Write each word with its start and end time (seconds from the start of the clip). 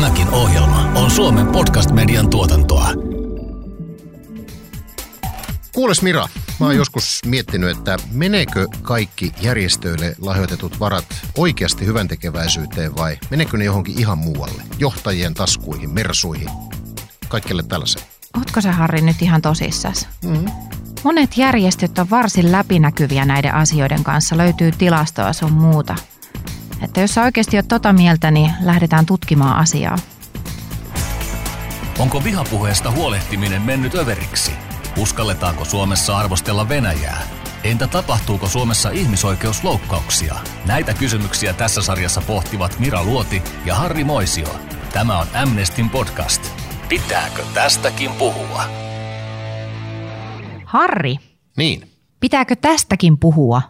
Tämäkin 0.00 0.28
ohjelma 0.28 0.92
on 0.94 1.10
Suomen 1.10 1.46
podcast-median 1.46 2.30
tuotantoa. 2.30 2.88
Kuules 5.74 6.02
Mira, 6.02 6.28
mä 6.60 6.66
oon 6.66 6.76
joskus 6.76 7.20
miettinyt, 7.26 7.78
että 7.78 7.96
meneekö 8.12 8.66
kaikki 8.82 9.32
järjestöille 9.40 10.14
lahjoitetut 10.20 10.80
varat 10.80 11.04
oikeasti 11.38 11.86
hyvän 11.86 12.08
tekeväisyyteen 12.08 12.96
vai 12.96 13.18
meneekö 13.30 13.56
ne 13.56 13.64
johonkin 13.64 14.00
ihan 14.00 14.18
muualle? 14.18 14.62
Johtajien 14.78 15.34
taskuihin, 15.34 15.90
mersuihin, 15.90 16.48
kaikille 17.28 17.62
tällaiseen. 17.62 18.06
Ootko 18.36 18.60
sä 18.60 18.72
Harri 18.72 19.00
nyt 19.00 19.22
ihan 19.22 19.42
tosissas? 19.42 20.08
Mm-hmm. 20.24 20.50
Monet 21.04 21.36
järjestöt 21.36 21.98
on 21.98 22.10
varsin 22.10 22.52
läpinäkyviä 22.52 23.24
näiden 23.24 23.54
asioiden 23.54 24.04
kanssa, 24.04 24.36
löytyy 24.36 24.72
tilastoa 24.72 25.32
sun 25.32 25.52
muuta. 25.52 25.96
Että 26.82 27.00
jos 27.00 27.14
sä 27.14 27.22
oikeasti 27.22 27.56
oot 27.56 27.68
tota 27.68 27.92
mieltä, 27.92 28.30
niin 28.30 28.50
lähdetään 28.60 29.06
tutkimaan 29.06 29.56
asiaa. 29.56 29.98
Onko 31.98 32.24
vihapuheesta 32.24 32.90
huolehtiminen 32.90 33.62
mennyt 33.62 33.94
överiksi? 33.94 34.52
Uskalletaanko 34.98 35.64
Suomessa 35.64 36.18
arvostella 36.18 36.68
Venäjää? 36.68 37.22
Entä 37.64 37.86
tapahtuuko 37.86 38.48
Suomessa 38.48 38.90
ihmisoikeusloukkauksia? 38.90 40.34
Näitä 40.66 40.94
kysymyksiä 40.94 41.52
tässä 41.52 41.82
sarjassa 41.82 42.20
pohtivat 42.20 42.78
Mira 42.78 43.04
Luoti 43.04 43.42
ja 43.66 43.74
Harri 43.74 44.04
Moisio. 44.04 44.60
Tämä 44.92 45.18
on 45.18 45.26
Amnestin 45.34 45.90
podcast. 45.90 46.42
Pitääkö 46.88 47.42
tästäkin 47.54 48.10
puhua? 48.12 48.64
Harri, 50.64 51.16
Niin, 51.56 51.90
pitääkö 52.20 52.56
tästäkin 52.56 53.18
puhua? 53.18 53.62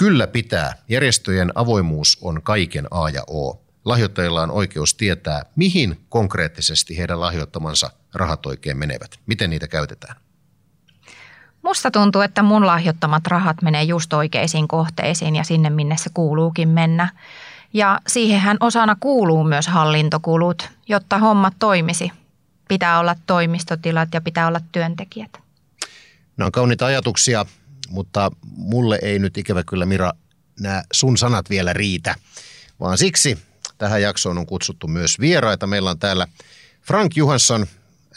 Kyllä 0.00 0.26
pitää. 0.26 0.74
Järjestöjen 0.88 1.52
avoimuus 1.54 2.18
on 2.22 2.42
kaiken 2.42 2.86
A 2.90 3.10
ja 3.10 3.22
O. 3.30 3.60
Lahjoittajilla 3.84 4.42
on 4.42 4.50
oikeus 4.50 4.94
tietää, 4.94 5.42
mihin 5.56 6.00
konkreettisesti 6.08 6.98
heidän 6.98 7.20
lahjoittamansa 7.20 7.90
rahat 8.14 8.46
oikein 8.46 8.76
menevät. 8.76 9.18
Miten 9.26 9.50
niitä 9.50 9.68
käytetään. 9.68 10.16
Musta 11.62 11.90
tuntuu, 11.90 12.20
että 12.20 12.42
mun 12.42 12.66
lahjoittamat 12.66 13.26
rahat 13.26 13.62
menee 13.62 13.82
just 13.82 14.12
oikeisiin 14.12 14.68
kohteisiin 14.68 15.36
ja 15.36 15.44
sinne, 15.44 15.70
minne 15.70 15.96
se 15.96 16.10
kuuluukin 16.14 16.68
mennä. 16.68 17.08
Ja 17.72 18.00
siihenhän 18.06 18.56
osana 18.60 18.96
kuuluu 19.00 19.44
myös 19.44 19.66
hallintokulut, 19.68 20.68
jotta 20.88 21.18
hommat 21.18 21.54
toimisi. 21.58 22.12
Pitää 22.68 22.98
olla 22.98 23.14
toimistotilat 23.26 24.08
ja 24.14 24.20
pitää 24.20 24.46
olla 24.46 24.60
työntekijät. 24.72 25.38
Nämä 26.36 26.46
on 26.46 26.52
kauniita 26.52 26.86
ajatuksia, 26.86 27.46
mutta 27.90 28.30
mulle 28.42 28.98
ei 29.02 29.18
nyt 29.18 29.38
ikävä 29.38 29.64
kyllä 29.64 29.86
Mira 29.86 30.12
nämä 30.60 30.82
sun 30.92 31.18
sanat 31.18 31.50
vielä 31.50 31.72
riitä, 31.72 32.14
vaan 32.80 32.98
siksi 32.98 33.38
tähän 33.78 34.02
jaksoon 34.02 34.38
on 34.38 34.46
kutsuttu 34.46 34.88
myös 34.88 35.20
vieraita. 35.20 35.66
Meillä 35.66 35.90
on 35.90 35.98
täällä 35.98 36.26
Frank 36.82 37.16
Johansson, 37.16 37.66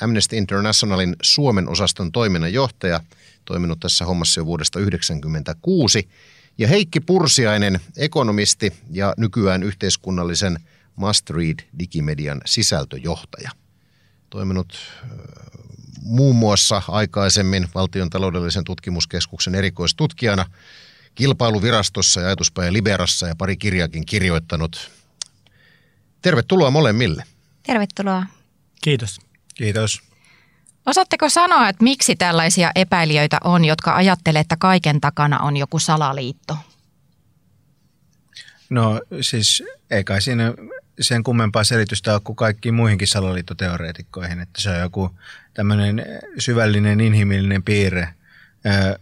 Amnesty 0.02 0.38
Internationalin 0.38 1.16
Suomen 1.22 1.70
osaston 1.70 2.12
toiminnanjohtaja, 2.12 3.02
toiminut 3.46 3.80
tässä 3.80 4.06
hommassa 4.06 4.40
jo 4.40 4.46
vuodesta 4.46 4.80
1996, 4.80 6.10
ja 6.58 6.68
Heikki 6.68 7.00
Pursiainen, 7.00 7.80
ekonomisti 7.98 8.74
ja 8.92 9.14
nykyään 9.18 9.64
yhteiskunnallisen 9.64 10.60
Must 10.96 11.30
Read 11.30 11.60
digimedian 11.80 12.42
sisältöjohtaja. 12.46 13.52
Toiminut 14.30 14.78
muun 16.04 16.36
muassa 16.36 16.82
aikaisemmin 16.88 17.68
valtion 17.76 18.10
taloudellisen 18.10 18.64
tutkimuskeskuksen 18.64 19.56
erikoistutkijana 19.56 20.46
kilpailuvirastossa 21.16 22.22
ja 22.22 22.28
ajatuspäin 22.28 22.74
Liberassa 22.74 23.28
ja 23.28 23.36
pari 23.36 23.58
kirjaakin 23.58 24.06
kirjoittanut. 24.06 24.92
Tervetuloa 26.22 26.72
molemmille. 26.72 27.24
Tervetuloa. 27.64 28.26
Kiitos. 28.82 29.20
Kiitos. 29.56 30.02
Osaatteko 30.86 31.30
sanoa, 31.30 31.70
että 31.70 31.84
miksi 31.84 32.16
tällaisia 32.16 32.72
epäilijöitä 32.76 33.38
on, 33.44 33.66
jotka 33.66 33.96
ajattelee, 33.96 34.40
että 34.40 34.58
kaiken 34.60 35.02
takana 35.02 35.40
on 35.40 35.58
joku 35.58 35.80
salaliitto? 35.80 36.58
No 38.70 39.02
siis 39.22 39.64
ei 39.92 40.04
kai 40.04 40.22
siinä 40.22 40.54
sen 41.02 41.24
kummempaa 41.24 41.64
selitystä 41.64 42.14
ole 42.14 42.22
kuin 42.24 42.36
kaikkiin 42.36 42.76
muihinkin 42.76 43.08
salaliittoteoreetikkoihin, 43.08 44.40
että 44.40 44.62
se 44.62 44.70
on 44.70 44.80
joku 44.80 45.12
tämmöinen 45.54 46.06
syvällinen 46.40 47.02
inhimillinen 47.02 47.64
piirre 47.64 48.14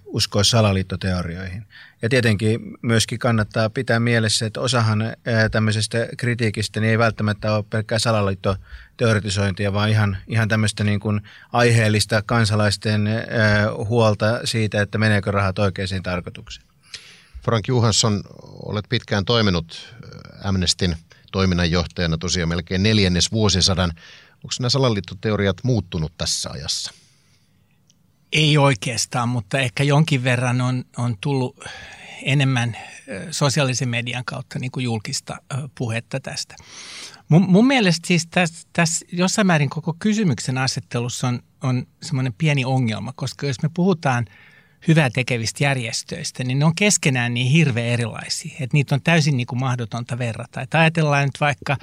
uskoa 0.06 0.44
salaliittoteorioihin. 0.44 1.66
Ja 2.02 2.10
tietenkin 2.10 2.60
myöskin 2.82 3.20
kannattaa 3.20 3.70
pitää 3.70 4.00
mielessä, 4.00 4.46
että 4.46 4.62
osahan 4.62 5.04
tämmöisestä 5.52 6.08
kritiikistä 6.18 6.80
niin 6.80 6.92
ei 6.92 6.98
välttämättä 6.98 7.56
ole 7.56 7.66
pelkkää 7.70 8.00
salaliittoteoretisointia, 8.00 9.74
vaan 9.74 9.90
ihan, 9.90 10.18
ihan 10.28 10.48
tämmöistä 10.48 10.84
niin 10.84 11.00
kuin 11.00 11.22
aiheellista 11.54 12.22
kansalaisten 12.22 13.10
huolta 13.88 14.40
siitä, 14.44 14.82
että 14.82 14.98
meneekö 14.98 15.32
rahat 15.32 15.60
oikeisiin 15.60 16.04
tarkoituksiin. 16.04 16.66
Frank 17.44 17.68
Johansson, 17.68 18.22
olet 18.66 18.86
pitkään 18.90 19.26
toiminut 19.26 19.96
Amnestin 20.44 20.96
toiminnanjohtajana 21.32 22.18
tosiaan 22.18 22.50
melkein 22.50 22.84
neljännes 22.84 23.32
vuosisadan. 23.32 23.92
Onko 24.36 24.54
nämä 24.60 24.70
salaliittoteoriat 24.70 25.58
muuttunut 25.64 26.18
tässä 26.18 26.50
ajassa? 26.52 26.94
Ei 28.32 28.58
oikeastaan, 28.58 29.30
mutta 29.30 29.60
ehkä 29.60 29.84
jonkin 29.84 30.24
verran 30.24 30.62
on, 30.62 30.84
on 30.98 31.18
tullut 31.22 31.66
enemmän 32.24 32.78
sosiaalisen 33.32 33.90
median 33.90 34.26
kautta 34.26 34.60
niin 34.60 34.72
kuin 34.72 34.84
julkista 34.84 35.38
puhetta 35.78 36.20
tästä. 36.20 36.56
Mun, 37.30 37.52
mun 37.52 37.68
mielestä 37.68 38.08
siis 38.08 38.28
tässä, 38.28 38.68
tässä 38.74 39.06
jossain 39.12 39.48
määrin 39.48 39.70
koko 39.70 39.96
kysymyksen 40.00 40.58
asettelussa 40.58 41.28
on, 41.28 41.40
on 41.64 41.88
semmoinen 42.02 42.34
pieni 42.34 42.66
ongelma, 42.66 43.14
koska 43.16 43.48
jos 43.48 43.62
me 43.64 43.70
puhutaan 43.74 44.26
hyvää 44.88 45.10
tekevistä 45.10 45.64
järjestöistä, 45.64 46.44
niin 46.44 46.60
ne 46.60 46.66
on 46.66 46.76
keskenään 46.76 47.34
niin 47.34 47.52
hirveän 47.52 47.88
erilaisia, 47.88 48.54
että 48.54 48.78
niitä 48.78 48.96
on 48.96 49.02
täysin 49.02 49.38
niin 49.38 49.48
kuin 49.48 49.60
mahdotonta 49.60 50.18
verrata. 50.18 50.62
Että 50.62 50.80
ajatellaan 50.80 51.26
nyt 51.26 51.42
vaikka 51.42 51.78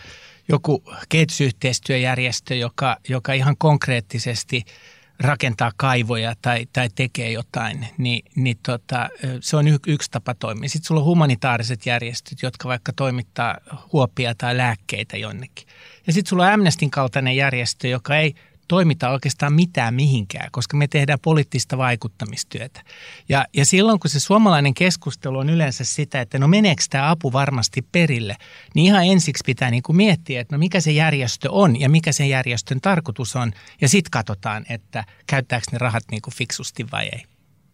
joku 0.49 0.85
kehitysyhteistyöjärjestö, 1.09 2.55
joka, 2.55 2.97
joka 3.09 3.33
ihan 3.33 3.57
konkreettisesti– 3.59 4.65
rakentaa 5.21 5.73
kaivoja 5.77 6.35
tai, 6.43 6.67
tai 6.73 6.89
tekee 6.95 7.33
jotain, 7.33 7.87
niin, 7.99 8.25
niin 8.35 8.59
tota, 8.63 9.09
se 9.41 9.57
on 9.57 9.69
y- 9.69 9.79
yksi 9.87 10.11
tapa 10.11 10.35
toimia. 10.35 10.69
Sitten 10.69 10.87
sulla 10.87 11.01
on 11.01 11.07
humanitaariset 11.07 11.87
järjestöt, 11.87 12.43
jotka 12.43 12.69
vaikka 12.69 12.93
toimittaa 12.97 13.59
huopia 13.93 14.35
tai 14.35 14.57
lääkkeitä 14.57 15.17
jonnekin. 15.17 15.69
Ja 16.07 16.13
sitten 16.13 16.29
sulla 16.29 16.47
on 16.47 16.53
Amnestin 16.53 16.91
kaltainen 16.91 17.37
järjestö, 17.37 17.89
joka 17.89 18.17
ei– 18.17 18.35
toimita 18.69 19.11
oikeastaan 19.11 19.53
mitään 19.53 19.95
mihinkään, 19.95 20.49
koska 20.51 20.77
me 20.77 20.89
tehdään 20.89 21.19
poliittista 21.23 21.79
vaikuttamistyötä. 21.79 22.81
Ja, 23.29 23.47
ja 23.57 23.67
silloin, 23.67 24.01
kun 24.01 24.11
se 24.11 24.21
suomalainen 24.21 24.75
keskustelu 24.75 25.39
on 25.39 25.51
yleensä 25.51 25.85
sitä, 25.85 26.21
että 26.21 26.39
no 26.39 26.49
meneekö 26.49 26.83
tämä 26.91 27.11
apu 27.11 27.33
varmasti 27.33 27.83
perille, 27.93 28.37
niin 28.75 28.87
ihan 28.87 29.07
ensiksi 29.07 29.43
pitää 29.47 29.71
niin 29.71 29.83
kuin 29.83 29.97
miettiä, 29.97 30.41
että 30.41 30.57
no 30.57 30.59
mikä 30.59 30.81
se 30.81 30.93
järjestö 30.93 31.51
on 31.51 31.81
ja 31.81 31.89
mikä 31.89 32.13
sen 32.13 32.29
järjestön 32.29 32.81
tarkoitus 32.81 33.37
on. 33.37 33.53
Ja 33.81 33.89
sitten 33.89 34.11
katsotaan, 34.11 34.65
että 34.69 35.05
käyttääkö 35.27 35.67
ne 35.73 35.79
rahat 35.79 36.05
niin 36.11 36.23
kuin 36.23 36.35
fiksusti 36.35 36.87
vai 36.93 37.05
ei. 37.13 37.25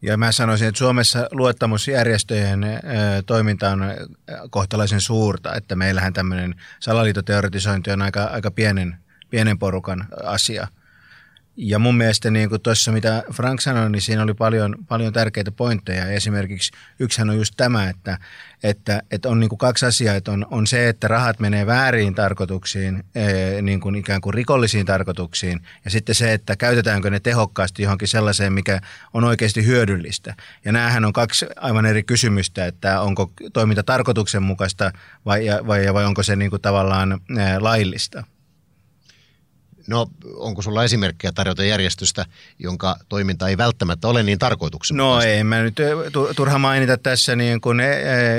Ja 0.03 0.17
mä 0.17 0.33
sanoisin, 0.33 0.69
että 0.69 0.79
Suomessa 0.79 1.29
luottamusjärjestöjen 1.33 2.61
toiminta 3.27 3.71
on 3.71 3.83
kohtalaisen 4.51 5.01
suurta, 5.01 5.55
että 5.55 5.77
meillähän 5.77 6.13
tämmöinen 6.13 6.55
salaliitoteoretisointi 6.81 7.91
on 7.91 8.03
aika, 8.03 8.25
aika 8.25 8.51
pienen, 8.51 8.97
pienen 9.31 9.59
porukan 9.59 10.07
asia– 10.25 10.69
ja 11.57 11.79
mun 11.79 11.97
mielestä 11.97 12.31
niin 12.31 12.49
kuin 12.49 12.61
tuossa, 12.61 12.93
mitä 12.93 13.23
Frank 13.33 13.61
sanoi, 13.61 13.91
niin 13.91 14.03
siinä 14.03 14.23
oli 14.23 14.35
paljon, 14.35 14.77
paljon 14.89 15.13
tärkeitä 15.13 15.53
pointteja. 15.53 16.07
Esimerkiksi 16.07 16.73
yksihän 16.99 17.31
on 17.31 17.37
just 17.37 17.55
tämä, 17.57 17.89
että, 17.89 18.19
että, 18.63 19.03
että 19.11 19.29
on 19.29 19.41
niin 19.41 19.49
kuin 19.49 19.59
kaksi 19.59 19.87
asiaa. 19.87 20.15
Että 20.15 20.33
on, 20.33 20.47
on 20.51 20.67
se, 20.67 20.89
että 20.89 21.09
rahat 21.09 21.41
menee 21.41 21.67
väärin 21.67 22.15
tarkoituksiin, 22.15 23.05
niin 23.63 23.81
kuin 23.81 23.95
ikään 23.95 24.21
kuin 24.21 24.35
rikollisiin 24.35 24.87
tarkoituksiin. 24.87 25.61
Ja 25.85 25.91
sitten 25.91 26.15
se, 26.15 26.33
että 26.33 26.57
käytetäänkö 26.57 27.11
ne 27.11 27.21
tehokkaasti 27.21 27.83
johonkin 27.83 28.09
sellaiseen, 28.09 28.53
mikä 28.53 28.81
on 29.13 29.25
oikeasti 29.25 29.67
hyödyllistä. 29.67 30.35
Ja 30.65 30.73
näähän 30.73 31.05
on 31.05 31.13
kaksi 31.13 31.47
aivan 31.57 31.87
eri 31.87 32.03
kysymystä, 32.03 32.67
että 32.67 33.01
onko 33.01 33.33
toiminta 33.53 33.83
tarkoituksenmukaista 33.83 34.93
vai, 35.25 35.47
vai, 35.67 35.95
vai 35.95 36.05
onko 36.05 36.23
se 36.23 36.37
niin 36.37 36.51
kuin 36.51 36.63
tavallaan 36.63 37.21
laillista. 37.59 38.25
No, 39.87 40.07
onko 40.37 40.63
sulla 40.63 40.85
esimerkkejä 40.85 41.33
tarjota 41.33 41.65
järjestystä, 41.65 42.25
jonka 42.59 42.97
toiminta 43.09 43.49
ei 43.49 43.57
välttämättä 43.57 44.09
ole 44.09 44.23
niin 44.23 44.39
tarkoituksena? 44.39 44.97
No 44.97 45.21
ei 45.21 45.45
mä 45.45 45.63
nyt 45.63 45.77
turha 46.37 46.59
mainita 46.59 46.97
tässä 46.99 47.37
niin 47.37 47.61
kuin 47.61 47.81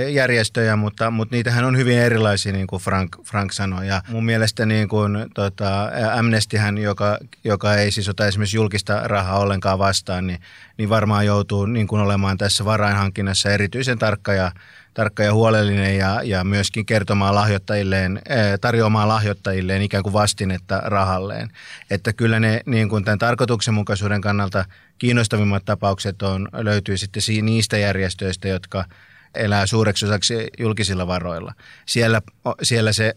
järjestöjä, 0.10 0.76
mutta, 0.76 1.12
mutta 1.12 1.36
niitähän 1.36 1.66
on 1.66 1.78
hyvin 1.78 1.98
erilaisia, 1.98 2.54
niin 2.54 2.68
kuin 2.68 2.82
Frank, 2.82 3.16
Frank 3.24 3.52
sanoi. 3.52 3.88
Ja 3.88 4.02
mun 4.10 4.26
mielestä 4.26 4.66
niin 4.66 4.88
kuin, 4.88 5.18
tota, 5.34 5.92
Amnestyhän, 6.18 6.78
joka, 6.78 7.18
joka 7.44 7.76
ei 7.76 7.92
siis 7.92 8.10
ota 8.10 8.28
esimerkiksi 8.28 8.58
julkista 8.58 9.02
rahaa 9.04 9.40
ollenkaan 9.40 9.80
vastaan, 9.80 10.28
niin, 10.28 10.40
niin 10.78 10.90
varmaan 10.90 11.26
joutuu 11.26 11.66
niin 11.66 11.88
kuin 11.88 12.02
olemaan 12.02 12.38
tässä 12.38 12.66
varainhankinnassa 12.66 13.50
erityisen 13.50 14.00
tarkka 14.00 14.34
ja 14.34 14.52
tarkka 14.96 15.24
ja 15.24 15.34
huolellinen 15.34 15.98
ja, 15.98 16.22
ja 16.24 16.44
myöskin 16.44 16.86
kertomaan 16.86 17.36
lahjoittajilleen, 17.36 18.22
tarjoamaan 18.62 19.08
lahjoittajilleen 19.08 19.82
ikään 19.82 20.04
kuin 20.04 20.14
vastinetta 20.14 20.82
rahalleen. 20.86 21.50
Että 21.90 22.14
kyllä 22.14 22.40
ne 22.40 22.62
niin 22.66 22.90
kuin 22.90 23.06
tämän 23.06 23.20
tarkoituksenmukaisuuden 23.20 24.22
kannalta 24.22 24.66
kiinnostavimmat 24.98 25.66
tapaukset 25.66 26.22
on, 26.22 26.48
löytyy 26.54 26.98
sitten 26.98 27.22
niistä 27.42 27.78
järjestöistä, 27.78 28.48
jotka 28.48 28.86
elää 29.34 29.66
suureksi 29.66 30.06
osaksi 30.06 30.48
julkisilla 30.60 31.08
varoilla. 31.08 31.54
Siellä, 31.86 32.22
siellä 32.64 32.94
se 32.94 33.16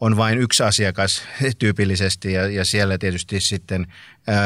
on 0.00 0.16
vain 0.16 0.38
yksi 0.38 0.62
asiakas 0.62 1.22
tyypillisesti 1.58 2.32
ja, 2.32 2.48
ja 2.48 2.64
siellä 2.64 2.98
tietysti 2.98 3.40
sitten 3.40 3.86
ää, 4.26 4.38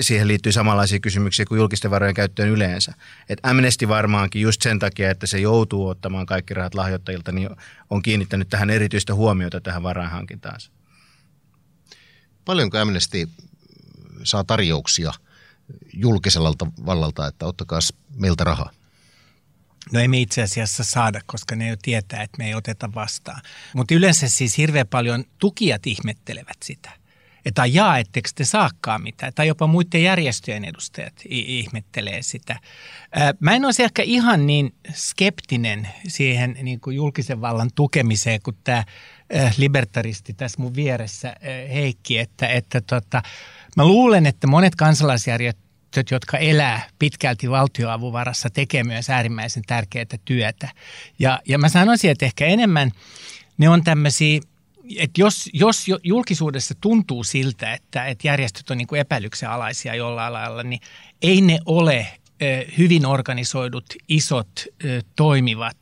siihen 0.00 0.28
liittyy 0.28 0.52
samanlaisia 0.52 1.00
kysymyksiä 1.00 1.44
kuin 1.44 1.58
julkisten 1.58 1.90
varojen 1.90 2.14
käyttöön 2.14 2.48
yleensä. 2.48 2.94
Et 3.28 3.38
Amnesty 3.42 3.88
varmaankin 3.88 4.42
just 4.42 4.62
sen 4.62 4.78
takia, 4.78 5.10
että 5.10 5.26
se 5.26 5.38
joutuu 5.38 5.88
ottamaan 5.88 6.26
kaikki 6.26 6.54
rahat 6.54 6.74
lahjoittajilta, 6.74 7.32
niin 7.32 7.50
on 7.90 8.02
kiinnittänyt 8.02 8.48
tähän 8.48 8.70
erityistä 8.70 9.14
huomiota 9.14 9.60
tähän 9.60 9.82
varainhankintaansa. 9.82 10.70
Paljonko 12.44 12.78
Amnesty 12.78 13.28
saa 14.22 14.44
tarjouksia 14.44 15.12
julkiselta 15.92 16.66
vallalta, 16.86 17.26
että 17.26 17.46
ottakaa 17.46 17.80
meiltä 18.16 18.44
rahaa? 18.44 18.70
No 19.92 20.00
ei 20.00 20.08
me 20.08 20.18
itse 20.18 20.42
asiassa 20.42 20.84
saada, 20.84 21.20
koska 21.26 21.56
ne 21.56 21.68
jo 21.68 21.76
tietää, 21.82 22.22
että 22.22 22.38
me 22.38 22.46
ei 22.46 22.54
oteta 22.54 22.94
vastaan. 22.94 23.42
Mutta 23.74 23.94
yleensä 23.94 24.28
siis 24.28 24.58
hirveän 24.58 24.88
paljon 24.88 25.24
tukijat 25.38 25.86
ihmettelevät 25.86 26.56
sitä. 26.62 26.90
Että 27.44 27.66
jaa, 27.66 27.98
etteikö 27.98 28.28
te 28.34 28.44
saakkaan 28.44 29.02
mitään. 29.02 29.32
Tai 29.34 29.46
jopa 29.46 29.66
muiden 29.66 30.02
järjestöjen 30.02 30.64
edustajat 30.64 31.12
ihmettelee 31.28 32.22
sitä. 32.22 32.60
Mä 33.40 33.54
en 33.54 33.64
olisi 33.64 33.82
ehkä 33.82 34.02
ihan 34.02 34.46
niin 34.46 34.74
skeptinen 34.94 35.88
siihen 36.08 36.58
niin 36.62 36.80
kuin 36.80 36.96
julkisen 36.96 37.40
vallan 37.40 37.70
tukemiseen 37.74 38.42
kuin 38.42 38.56
tämä 38.64 38.84
libertaristi 39.56 40.34
tässä 40.34 40.62
mun 40.62 40.74
vieressä 40.74 41.36
Heikki. 41.72 42.18
Että, 42.18 42.46
että 42.46 42.80
tota, 42.80 43.22
mä 43.76 43.84
luulen, 43.84 44.26
että 44.26 44.46
monet 44.46 44.74
kansalaisjärjestöt 44.74 45.71
järjestöt, 45.96 46.10
jotka 46.10 46.38
elää 46.38 46.88
pitkälti 46.98 47.50
valtioavun 47.50 48.12
varassa, 48.12 48.50
tekee 48.50 48.84
myös 48.84 49.10
äärimmäisen 49.10 49.62
tärkeää 49.66 50.18
työtä. 50.24 50.68
Ja, 51.18 51.40
ja 51.48 51.58
mä 51.58 51.68
sanoisin, 51.68 52.10
että 52.10 52.26
ehkä 52.26 52.46
enemmän 52.46 52.90
ne 53.58 53.68
on 53.68 53.84
tämmöisiä 53.84 54.40
että 54.98 55.20
jos, 55.20 55.48
jos 55.52 55.86
julkisuudessa 56.02 56.74
tuntuu 56.80 57.24
siltä, 57.24 57.72
että, 57.74 58.06
että 58.06 58.28
järjestöt 58.28 58.70
on 58.70 58.78
niin 58.78 58.86
kuin 58.86 59.00
epäilyksen 59.00 59.50
alaisia 59.50 59.94
jollain 59.94 60.32
lailla, 60.32 60.62
niin 60.62 60.80
ei 61.22 61.40
ne 61.40 61.58
ole 61.66 62.06
hyvin 62.78 63.06
organisoidut, 63.06 63.84
isot, 64.08 64.64
toimivat 65.16 65.76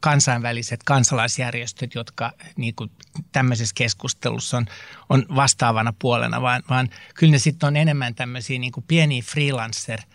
kansainväliset 0.00 0.80
kansalaisjärjestöt, 0.82 1.94
jotka 1.94 2.32
niin 2.56 2.74
kuin 2.74 2.90
tämmöisessä 3.32 3.74
keskustelussa 3.74 4.56
on, 4.56 4.66
on 5.08 5.26
vastaavana 5.36 5.92
puolena, 5.98 6.42
vaan, 6.42 6.62
vaan 6.70 6.88
kyllä 7.14 7.30
ne 7.30 7.38
sitten 7.38 7.66
on 7.66 7.76
enemmän 7.76 8.14
tämmöisiä 8.14 8.58
niin 8.58 8.72
kuin 8.72 8.84
pieniä 8.88 9.22
freelancer– 9.22 10.00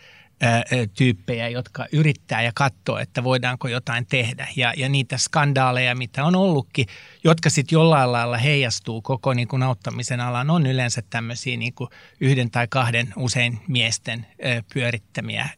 tyyppejä, 0.94 1.48
jotka 1.48 1.86
yrittää 1.92 2.42
ja 2.42 2.52
katsoo, 2.54 2.98
että 2.98 3.24
voidaanko 3.24 3.68
jotain 3.68 4.06
tehdä. 4.06 4.48
Ja, 4.56 4.72
ja 4.76 4.88
niitä 4.88 5.18
skandaaleja, 5.18 5.94
mitä 5.94 6.24
on 6.24 6.36
ollutkin, 6.36 6.86
jotka 7.24 7.50
sitten 7.50 7.76
jollain 7.76 8.12
lailla 8.12 8.38
heijastuu 8.38 9.02
koko 9.02 9.34
niin 9.34 9.48
kuin 9.48 9.62
auttamisen 9.62 10.20
alaan, 10.20 10.50
on 10.50 10.66
yleensä 10.66 11.02
tämmöisiä 11.10 11.56
niin 11.56 11.74
kuin 11.74 11.90
yhden 12.20 12.50
tai 12.50 12.66
kahden 12.70 13.12
usein 13.16 13.60
miesten 13.68 14.26
pyörittämiä 14.74 15.48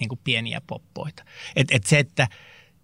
niin 0.00 0.08
kuin 0.08 0.20
pieniä 0.24 0.60
poppoita. 0.66 1.24
Et, 1.56 1.68
et 1.70 1.86
se, 1.86 1.98
että 1.98 2.28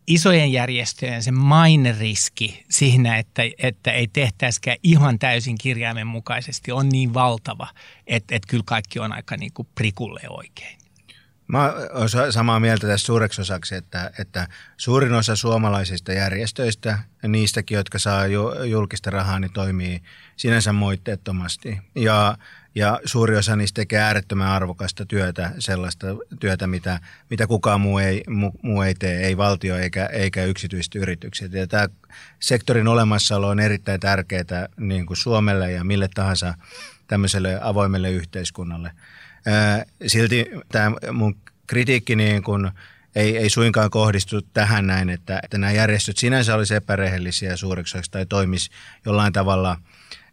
isojen 0.07 0.53
järjestöjen 0.53 1.23
se 1.23 1.31
maineriski 1.31 2.65
siinä, 2.71 3.17
että, 3.17 3.43
että 3.59 3.93
ei 3.93 4.09
tehtäisikään 4.13 4.77
ihan 4.83 5.19
täysin 5.19 5.59
kirjaimen 5.59 6.07
mukaisesti, 6.07 6.73
on 6.73 6.89
niin 6.89 7.15
valtava, 7.15 7.69
että, 8.07 8.37
että 8.37 8.49
kyllä 8.49 8.65
kaikki 8.67 8.99
on 8.99 9.13
aika 9.13 9.37
niin 9.37 9.53
kuin 9.53 9.69
prikulle 9.75 10.21
oikein. 10.29 10.84
Mä 11.47 11.75
olen 11.93 12.33
samaa 12.33 12.61
mieltä 12.61 12.87
tässä 12.87 13.07
suureksi 13.07 13.41
osaksi, 13.41 13.75
että, 13.75 14.11
että 14.19 14.49
suurin 14.77 15.13
osa 15.13 15.37
suomalaisista 15.37 16.13
järjestöistä, 16.13 16.99
niistäkin, 17.29 17.77
jotka 17.77 17.99
saa 17.99 18.27
julkista 18.67 19.11
rahaa, 19.11 19.41
niin 19.41 19.53
toimii 19.53 20.03
sinänsä 20.37 20.73
moitteettomasti. 20.73 21.79
Ja, 21.95 22.39
ja 22.75 23.01
suuri 23.05 23.37
osa 23.37 23.57
niistä 23.57 23.81
tekee 23.81 23.99
äärettömän 23.99 24.49
arvokasta 24.49 25.07
työtä, 25.07 25.51
sellaista 25.59 26.07
työtä, 26.41 26.67
mitä, 26.67 27.01
mitä 27.31 27.47
kukaan 27.47 27.81
muu 27.81 27.99
ei, 27.99 28.23
muu, 28.63 28.83
ei 28.83 28.95
tee, 28.95 29.27
ei 29.27 29.37
valtio 29.37 29.77
eikä, 29.77 30.07
eikä 30.07 30.45
yksityiset 30.45 30.95
yritykset. 30.95 31.53
Ja 31.53 31.67
tämä 31.67 31.89
sektorin 32.41 32.89
olemassaolo 32.89 33.49
on 33.49 33.61
erittäin 33.61 34.01
tärkeää 34.01 34.69
niin 34.77 35.07
kuin 35.07 35.17
Suomelle 35.17 35.73
ja 35.73 35.85
mille 35.85 36.09
tahansa 36.15 36.55
tämmöiselle 37.07 37.59
avoimelle 37.63 38.11
yhteiskunnalle– 38.11 38.91
Silti 40.07 40.47
tämä 40.73 40.93
mun 41.13 41.37
kritiikki 41.67 42.17
niin 42.17 42.43
kun 42.43 42.71
ei, 43.17 43.37
ei 43.37 43.51
suinkaan 43.51 43.91
kohdistu 43.91 44.43
tähän 44.43 44.87
näin, 44.87 45.11
että, 45.11 45.41
että 45.43 45.59
nämä 45.59 45.73
järjestöt 45.73 46.17
sinänsä 46.17 46.55
olisi 46.55 46.75
epärehellisiä 46.75 47.57
suureksi 47.57 47.99
tai 48.11 48.27
toimisi 48.27 48.71
jollain 49.07 49.33
tavalla 49.33 49.77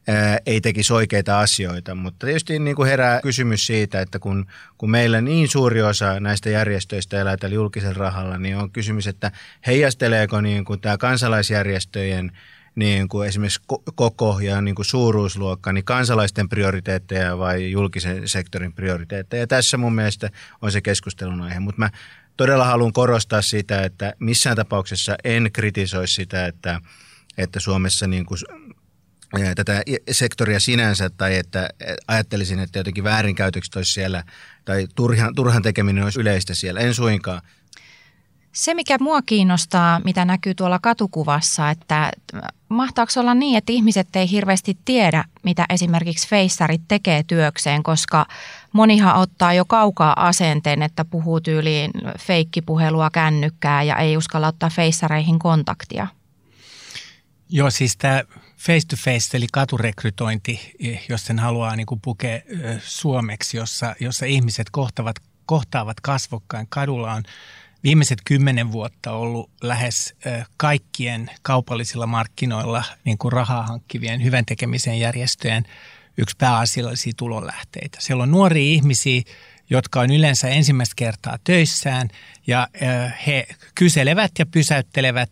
ää, 0.08 0.38
ei 0.46 0.62
tekisi 0.62 0.94
oikeita 0.94 1.40
asioita. 1.40 1.96
Mutta 1.96 2.26
tietysti 2.26 2.60
niin 2.60 2.76
kuin 2.76 2.90
herää 2.90 3.22
kysymys 3.22 3.66
siitä, 3.66 4.02
että 4.02 4.20
kun, 4.20 4.46
kun 4.78 4.92
meillä 4.92 5.22
niin 5.22 5.48
suuri 5.48 5.82
osa 5.82 6.20
näistä 6.20 6.50
järjestöistä 6.50 7.22
elää 7.22 7.38
tällä 7.38 7.56
julkisella 7.56 7.94
rahalla, 7.94 8.38
niin 8.38 8.58
on 8.58 8.72
kysymys, 8.72 9.08
että 9.08 9.32
heijasteleeko 9.68 10.42
niin 10.42 10.66
kuin 10.66 10.82
tämä 10.82 10.98
kansalaisjärjestöjen– 10.98 12.32
niin 12.76 13.10
kuin 13.10 13.28
esimerkiksi 13.28 13.62
koko 13.96 14.40
ja 14.40 14.62
niin 14.62 14.76
kuin 14.76 14.86
suuruusluokka, 14.86 15.74
niin 15.74 15.84
kansalaisten 15.84 16.50
prioriteetteja 16.50 17.38
vai 17.38 17.72
julkisen 17.72 18.28
sektorin 18.28 18.74
prioriteetteja. 18.74 19.44
Ja 19.44 19.48
tässä 19.48 19.78
mun 19.78 19.96
mielestä 19.96 20.30
on 20.62 20.72
se 20.72 20.82
keskustelun 20.82 21.42
aihe, 21.42 21.60
mutta 21.60 21.80
mä 21.80 21.90
todella 22.38 22.66
haluan 22.66 22.94
korostaa 22.94 23.42
sitä, 23.42 23.84
että 23.84 24.14
missään 24.20 24.56
tapauksessa 24.56 25.16
en 25.24 25.50
kritisoi 25.54 26.08
sitä, 26.08 26.46
että, 26.46 26.82
että 27.38 27.60
Suomessa 27.60 28.08
niin 28.08 28.26
kuin 28.26 28.40
tätä 29.56 29.84
sektoria 30.12 30.60
sinänsä 30.60 31.10
tai 31.10 31.38
että 31.38 31.70
ajattelisin, 32.08 32.60
että 32.60 32.80
jotenkin 32.80 33.04
väärinkäytökset 33.04 33.76
olisi 33.76 33.92
siellä 33.92 34.24
tai 34.66 34.88
turhan, 34.96 35.36
turhan 35.36 35.62
tekeminen 35.62 36.04
olisi 36.04 36.20
yleistä 36.20 36.54
siellä. 36.54 36.80
En 36.80 36.94
suinkaan. 36.94 37.42
Se, 38.52 38.74
mikä 38.74 38.98
mua 39.00 39.22
kiinnostaa, 39.22 40.02
mitä 40.06 40.26
näkyy 40.26 40.56
tuolla 40.56 40.80
katukuvassa, 40.80 41.70
että 41.70 42.12
mahtaako 42.70 43.12
olla 43.18 43.34
niin, 43.34 43.58
että 43.58 43.72
ihmiset 43.72 44.16
ei 44.16 44.32
hirveästi 44.32 44.78
tiedä, 44.86 45.24
mitä 45.44 45.66
esimerkiksi 45.70 46.28
feissarit 46.28 46.82
tekee 46.88 47.24
työkseen, 47.24 47.84
koska 47.84 48.26
monihan 48.74 49.16
ottaa 49.16 49.54
jo 49.54 49.66
kaukaa 49.66 50.28
asenteen, 50.28 50.82
että 50.84 51.06
puhuu 51.06 51.42
tyyliin 51.42 51.92
feikkipuhelua 52.20 53.10
kännykkää 53.10 53.84
ja 53.84 53.96
ei 53.96 54.18
uskalla 54.18 54.48
ottaa 54.48 54.70
feissareihin 54.70 55.40
kontaktia. 55.40 56.08
Joo, 57.50 57.70
siis 57.70 57.98
tämä 57.98 58.24
face-to-face 58.58 59.38
eli 59.38 59.48
katurekrytointi, 59.52 60.76
jos 61.10 61.26
sen 61.26 61.40
haluaa 61.40 61.76
niin 61.76 61.88
pukea 62.02 62.40
suomeksi, 62.84 63.58
jossa, 63.58 63.96
jossa 64.00 64.26
ihmiset 64.26 64.70
kohtavat, 64.70 65.16
kohtaavat 65.46 66.00
kasvokkain 66.00 66.68
kadulla 66.70 67.14
on– 67.14 67.24
viimeiset 67.84 68.20
kymmenen 68.26 68.72
vuotta 68.72 69.12
ollut 69.12 69.50
lähes 69.62 70.16
kaikkien 70.58 71.32
kaupallisilla 71.42 72.08
markkinoilla 72.08 72.84
niin 73.06 73.18
kuin 73.18 73.32
rahaa 73.32 73.64
hankkivien 73.64 74.24
hyvän 74.24 74.46
tekemisen 74.46 75.00
järjestöjen 75.00 75.64
yksi 76.18 76.36
pääasiallisia 76.38 77.14
tulonlähteitä. 77.18 77.98
Siellä 78.02 78.24
on 78.24 78.32
nuoria 78.32 78.74
ihmisiä, 78.74 79.22
jotka 79.70 80.00
on 80.00 80.12
yleensä 80.12 80.48
ensimmäistä 80.48 80.94
kertaa 80.96 81.38
töissään 81.44 82.10
ja 82.48 82.68
he 83.28 83.48
kyselevät 83.76 84.32
ja 84.40 84.46
pysäyttelevät 84.46 85.32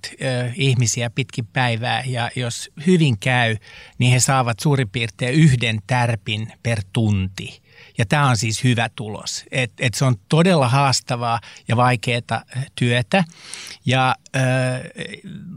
ihmisiä 0.56 1.10
pitkin 1.10 1.48
päivää 1.48 2.04
ja 2.06 2.32
jos 2.36 2.72
hyvin 2.88 3.20
käy, 3.20 3.58
niin 3.98 4.12
he 4.12 4.20
saavat 4.20 4.60
suurin 4.60 4.90
piirtein 4.90 5.36
yhden 5.36 5.80
tärpin 5.88 6.54
per 6.64 6.82
tunti– 6.94 7.62
ja 8.00 8.06
tämä 8.06 8.30
on 8.30 8.38
siis 8.38 8.64
hyvä 8.64 8.90
tulos. 8.96 9.46
Et, 9.52 9.72
et 9.80 9.94
se 9.94 10.06
on 10.06 10.16
todella 10.30 10.68
haastavaa 10.68 11.40
ja 11.68 11.76
vaikeaa 11.76 12.44
työtä. 12.76 13.24
Ja 13.86 14.16
äh, 14.36 14.44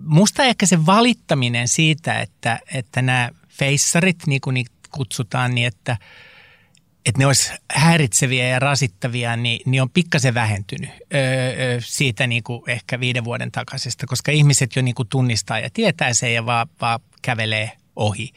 musta 0.04 0.44
ehkä 0.44 0.66
se 0.66 0.86
valittaminen 0.86 1.68
siitä, 1.68 2.20
että, 2.20 2.60
että 2.74 3.02
nämä 3.02 3.30
feissarit, 3.48 4.26
niin 4.26 4.40
kuin 4.40 4.54
niitä 4.54 4.70
kutsutaan, 4.90 5.54
niin 5.54 5.66
että– 5.66 5.96
että 7.06 7.18
ne 7.18 7.26
olisi 7.26 7.52
häiritseviä 7.74 8.48
ja 8.48 8.58
rasittavia, 8.58 9.36
niin, 9.36 9.60
niin 9.66 9.82
on 9.82 9.90
pikkasen 9.90 10.34
vähentynyt 10.34 10.90
öö, 11.14 11.80
siitä 11.80 12.26
niin 12.26 12.42
kuin 12.42 12.62
ehkä 12.66 13.00
viiden 13.00 13.24
vuoden 13.24 13.52
takaisesta, 13.52 14.06
koska 14.06 14.32
ihmiset 14.32 14.76
jo 14.76 14.82
niin 14.82 14.94
kuin 14.94 15.08
tunnistaa 15.08 15.58
ja 15.58 15.70
tietää 15.72 16.12
sen 16.12 16.34
ja 16.34 16.46
vaan, 16.46 16.66
vaan 16.80 17.00
kävelee 17.22 17.72
ohi. 17.96 18.30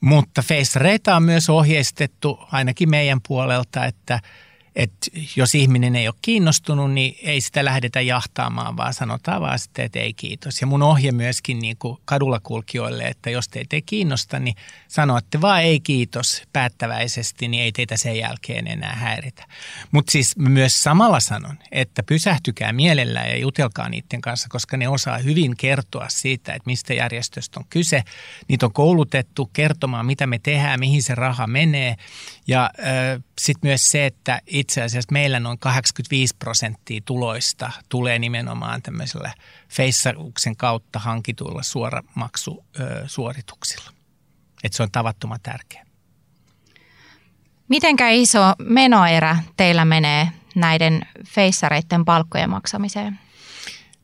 Mutta 0.00 0.42
facereita 0.42 1.16
on 1.16 1.22
myös 1.22 1.50
ohjeistettu 1.50 2.38
ainakin 2.52 2.90
meidän 2.90 3.20
puolelta, 3.28 3.84
että, 3.84 4.20
että 4.76 5.06
jos 5.36 5.54
ihminen 5.54 5.96
ei 5.96 6.08
ole 6.08 6.14
kiinnostunut, 6.22 6.92
niin 6.92 7.16
ei 7.22 7.40
sitä 7.40 7.64
lähdetä 7.64 8.00
jahtaamaan, 8.00 8.76
vaan 8.76 8.94
sanotaan 8.94 9.40
vaan 9.40 9.58
sitten, 9.58 9.84
että 9.84 9.98
ei 9.98 10.14
kiitos. 10.14 10.60
Ja 10.60 10.66
mun 10.66 10.82
ohje 10.82 11.12
myöskin 11.12 11.58
niin 11.58 11.76
kuin 11.78 11.98
kadulla 12.04 12.40
kulkijoille, 12.40 13.04
että 13.04 13.30
jos 13.30 13.48
teitä 13.48 13.76
ei 13.76 13.82
kiinnosta, 13.82 14.38
niin 14.38 14.56
sanotte 14.88 15.40
vaan 15.40 15.62
ei 15.62 15.80
kiitos 15.80 16.42
päättäväisesti, 16.52 17.48
niin 17.48 17.62
ei 17.62 17.72
teitä 17.72 17.96
sen 17.96 18.18
jälkeen 18.18 18.66
enää 18.66 18.94
häiritä. 18.94 19.46
Mutta 19.90 20.12
siis 20.12 20.36
myös 20.36 20.82
samalla 20.82 21.20
sanon, 21.20 21.58
että 21.72 22.02
pysähtykää 22.02 22.72
mielellään 22.72 23.30
ja 23.30 23.36
jutelkaa 23.36 23.88
niiden 23.88 24.20
kanssa, 24.20 24.48
koska 24.50 24.76
ne 24.76 24.88
osaa 24.88 25.18
hyvin 25.18 25.56
kertoa 25.56 26.08
siitä, 26.08 26.52
että 26.52 26.66
mistä 26.66 26.94
järjestöstä 26.94 27.60
on 27.60 27.66
kyse. 27.70 28.02
Niitä 28.48 28.66
on 28.66 28.72
koulutettu 28.72 29.50
kertomaan, 29.52 30.06
mitä 30.06 30.26
me 30.26 30.38
tehdään, 30.42 30.80
mihin 30.80 31.02
se 31.02 31.14
raha 31.14 31.46
menee. 31.46 31.96
Ja 32.46 32.70
sitten 33.38 33.68
myös 33.68 33.90
se, 33.90 34.06
että 34.06 34.40
itse 34.46 34.82
asiassa 34.82 35.12
meillä 35.12 35.40
noin 35.40 35.58
85 35.58 36.36
prosenttia 36.38 37.00
tuloista 37.04 37.70
tulee 37.88 38.18
nimenomaan 38.18 38.82
tämmöisellä 38.82 39.34
Feissauksen 39.68 40.56
kautta 40.56 40.98
hankituilla 40.98 41.62
suoramaksusuorituksilla. 41.62 43.90
Että 44.64 44.76
se 44.76 44.82
on 44.82 44.90
tavattoman 44.90 45.40
tärkeä. 45.42 45.86
Mitenkä 47.68 48.10
iso 48.10 48.40
menoerä 48.58 49.36
teillä 49.56 49.84
menee 49.84 50.28
näiden 50.54 51.02
feissareiden 51.26 52.04
palkkojen 52.04 52.50
maksamiseen? 52.50 53.18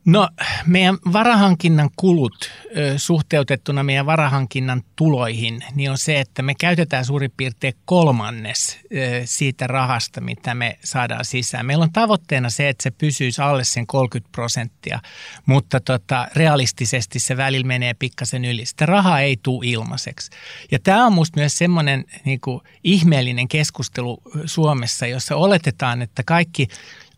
No 0.04 0.28
meidän 0.66 0.98
varahankinnan 1.12 1.90
kulut 1.96 2.50
suhteutettuna 2.96 3.82
meidän 3.82 4.06
varahankinnan 4.06 4.82
tuloihin, 4.96 5.64
niin 5.74 5.90
on 5.90 5.98
se, 5.98 6.20
että 6.20 6.42
me 6.42 6.54
käytetään 6.54 7.04
suurin 7.04 7.32
piirtein 7.36 7.74
kolmannes 7.84 8.78
siitä 9.24 9.66
rahasta, 9.66 10.20
mitä 10.20 10.54
me 10.54 10.78
saadaan 10.84 11.24
sisään. 11.24 11.66
Meillä 11.66 11.82
on 11.82 11.92
tavoitteena 11.92 12.50
se, 12.50 12.68
että 12.68 12.82
se 12.82 12.90
pysyisi 12.90 13.42
alle 13.42 13.64
sen 13.64 13.86
30 13.86 14.32
prosenttia, 14.32 15.00
mutta 15.46 15.80
tota, 15.80 16.28
realistisesti 16.36 17.18
se 17.18 17.36
välillä 17.36 17.66
menee 17.66 17.94
pikkasen 17.94 18.44
yli. 18.44 18.66
Sitä 18.66 18.86
rahaa 18.86 19.20
ei 19.20 19.38
tule 19.42 19.66
ilmaiseksi. 19.66 20.30
Ja 20.70 20.78
tämä 20.78 21.06
on 21.06 21.12
minusta 21.12 21.40
myös 21.40 21.58
semmoinen 21.58 22.04
niin 22.24 22.40
ihmeellinen 22.84 23.48
keskustelu 23.48 24.22
Suomessa, 24.44 25.06
jossa 25.06 25.36
oletetaan, 25.36 26.02
että 26.02 26.22
kaikki 26.26 26.68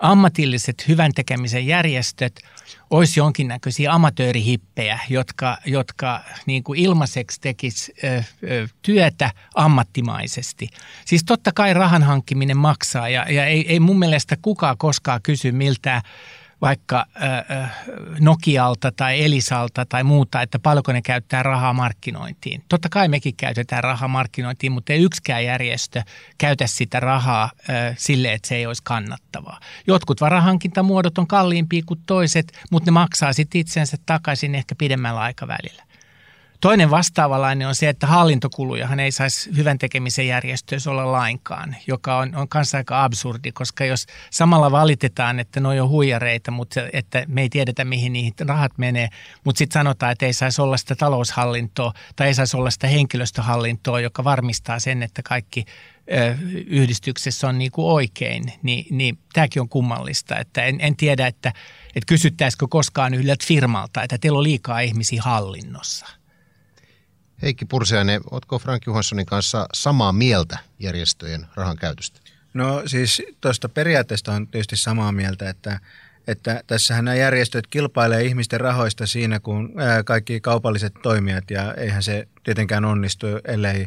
ammatilliset 0.03 0.89
hyvän 0.89 1.13
tekemisen 1.13 1.67
järjestöt 1.67 2.41
olisi 2.91 3.21
jonkinnäköisiä 3.21 3.93
amatöörihippejä, 3.93 4.99
jotka, 5.09 5.59
jotka 5.67 6.21
niin 6.47 6.65
kuin 6.65 6.81
ilmaiseksi 6.81 7.41
tekis 7.41 7.93
ö, 8.05 8.23
ö, 8.51 8.69
työtä 8.83 9.31
ammattimaisesti. 9.55 10.69
Siis 11.05 11.25
totta 11.25 11.53
kai 11.53 11.75
rahan 11.75 12.03
hankkiminen 12.03 12.57
maksaa 12.57 13.09
ja, 13.09 13.27
ja 13.31 13.47
ei, 13.47 13.65
ei 13.69 13.81
mun 13.81 13.99
mielestä 13.99 14.37
kukaan 14.43 14.79
koskaan 14.79 15.21
kysy 15.23 15.53
miltä 15.53 16.03
vaikka 16.63 17.07
Nokialta 18.21 18.93
tai 18.93 19.25
Elisalta 19.25 19.87
tai 19.87 20.05
muuta, 20.05 20.43
että 20.43 20.59
paljonko 20.59 20.93
ne 20.93 21.03
käyttää 21.03 21.43
rahaa 21.43 21.73
markkinointiin. 21.73 22.65
Totta 22.69 22.89
kai 22.89 23.09
mekin 23.09 23.37
käytetään 23.37 23.85
rahaa 23.85 24.09
markkinointiin, 24.09 24.73
mutta 24.73 24.93
ei 24.93 25.03
yksikään 25.03 25.45
järjestö 25.45 26.03
käytä 26.39 26.67
sitä 26.67 27.01
rahaa 27.01 27.51
sille, 27.97 28.33
että 28.33 28.49
se 28.49 28.57
ei 28.57 28.67
olisi 28.67 28.83
kannattavaa. 28.85 29.61
Jotkut 29.87 30.21
varahankintamuodot 30.21 31.19
on 31.19 31.27
kalliimpia 31.27 31.83
kuin 31.87 32.01
toiset, 32.07 32.53
mutta 32.71 32.91
ne 32.91 32.93
maksaa 32.93 33.33
sitten 33.33 33.61
itsensä 33.61 33.97
takaisin 34.07 34.55
ehkä 34.55 34.75
pidemmällä 34.75 35.21
aikavälillä. 35.21 35.83
Toinen 36.63 36.91
vastaavalainen 36.91 37.69
on 37.69 37.75
se, 37.75 37.89
että 37.89 38.07
hallintokulujahan 38.07 39.01
ei 39.01 39.13
saisi 39.13 39.57
hyvän 39.57 39.79
tekemisen 39.79 40.27
järjestöissä 40.27 40.91
olla 40.91 41.13
lainkaan, 41.13 41.77
joka 41.87 42.19
on, 42.19 42.35
on 42.35 42.49
kanssa 42.49 42.79
aika 42.79 43.05
absurdi, 43.05 43.53
koska 43.53 43.85
jos 43.85 44.07
samalla 44.31 44.71
valitetaan, 44.71 45.41
että 45.41 45.61
ne 45.61 45.69
on 45.69 45.89
huijareita, 45.89 46.51
mutta 46.51 46.81
että 46.93 47.25
me 47.29 47.43
ei 47.43 47.49
tiedetä, 47.49 47.85
mihin 47.85 48.13
niihin 48.13 48.35
rahat 48.47 48.79
menee, 48.79 49.09
mutta 49.45 49.59
sitten 49.59 49.81
sanotaan, 49.81 50.13
että 50.13 50.27
ei 50.27 50.33
saisi 50.33 50.63
olla 50.63 50.77
sitä 50.77 50.95
taloushallintoa 50.95 51.93
tai 52.17 52.27
ei 52.27 52.35
saisi 52.35 52.57
olla 52.57 52.71
sitä 52.71 52.87
henkilöstöhallintoa, 52.87 54.01
joka 54.01 54.25
varmistaa 54.25 54.79
sen, 54.79 55.03
että 55.03 55.23
kaikki 55.23 55.65
yhdistyksessä 56.67 57.49
on 57.49 57.59
niin 57.59 57.71
kuin 57.71 57.87
oikein, 57.87 58.53
niin, 58.63 58.87
niin 58.91 59.19
tämäkin 59.33 59.63
on 59.63 59.69
kummallista. 59.69 60.39
Että 60.39 60.65
en, 60.65 60.81
en 60.81 60.97
tiedä, 60.97 61.27
että, 61.27 61.49
että 61.89 62.07
kysyttäisikö 62.07 62.67
koskaan 62.71 63.15
yhdeltä 63.15 63.45
firmalta, 63.47 64.03
että 64.03 64.19
teillä 64.19 64.37
on 64.37 64.43
liikaa 64.43 64.81
ihmisiä 64.81 65.23
hallinnossa– 65.23 66.07
Heikki 67.43 67.65
Pursiainen, 67.65 68.21
oletko 68.31 68.59
Frank 68.59 68.87
Johanssonin 68.87 69.27
kanssa 69.27 69.67
samaa 69.75 70.13
mieltä 70.13 70.59
järjestöjen 70.79 71.47
rahan 71.55 71.77
käytöstä? 71.77 72.21
No 72.55 72.83
siis 72.87 73.23
tuosta 73.41 73.69
periaatteesta 73.69 74.33
on 74.33 74.49
tietysti 74.49 74.77
samaa 74.77 75.13
mieltä, 75.13 75.51
että, 75.51 75.81
että 76.27 76.63
tässähän 76.67 77.05
nämä 77.05 77.15
järjestöt 77.15 77.67
kilpailee 77.67 78.25
ihmisten 78.25 78.61
rahoista 78.61 79.07
siinä, 79.07 79.41
kun 79.41 79.75
kaikki 80.05 80.41
kaupalliset 80.41 80.95
toimijat, 81.03 81.51
ja 81.51 81.75
eihän 81.75 82.03
se 82.03 82.29
tietenkään 82.43 82.85
onnistu, 82.85 83.27
ellei 83.45 83.87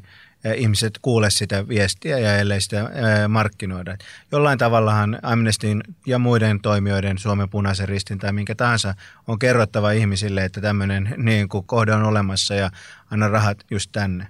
ihmiset 0.54 1.00
kuule 1.02 1.30
sitä 1.30 1.68
viestiä 1.68 2.20
ja 2.20 2.38
ellei 2.38 2.62
sitä 2.62 2.90
markkinoida. 3.28 3.98
Jollain 4.32 4.58
tavallahan 4.58 5.20
Amnestin 5.22 5.84
ja 6.06 6.20
muiden 6.20 6.60
toimijoiden, 6.60 7.18
Suomen 7.18 7.50
punaisen 7.50 7.90
ristin 7.90 8.18
tai 8.18 8.34
minkä 8.34 8.56
tahansa, 8.56 8.96
on 9.28 9.40
kerrottava 9.40 9.92
ihmisille, 9.92 10.46
että 10.46 10.62
tämmöinen 10.62 11.14
niin 11.18 11.50
kuin 11.50 11.68
kohde 11.68 11.94
on 11.94 12.04
olemassa 12.04 12.56
ja 12.56 12.70
anna 13.12 13.28
rahat 13.28 13.58
just 13.72 13.90
tänne. 13.92 14.28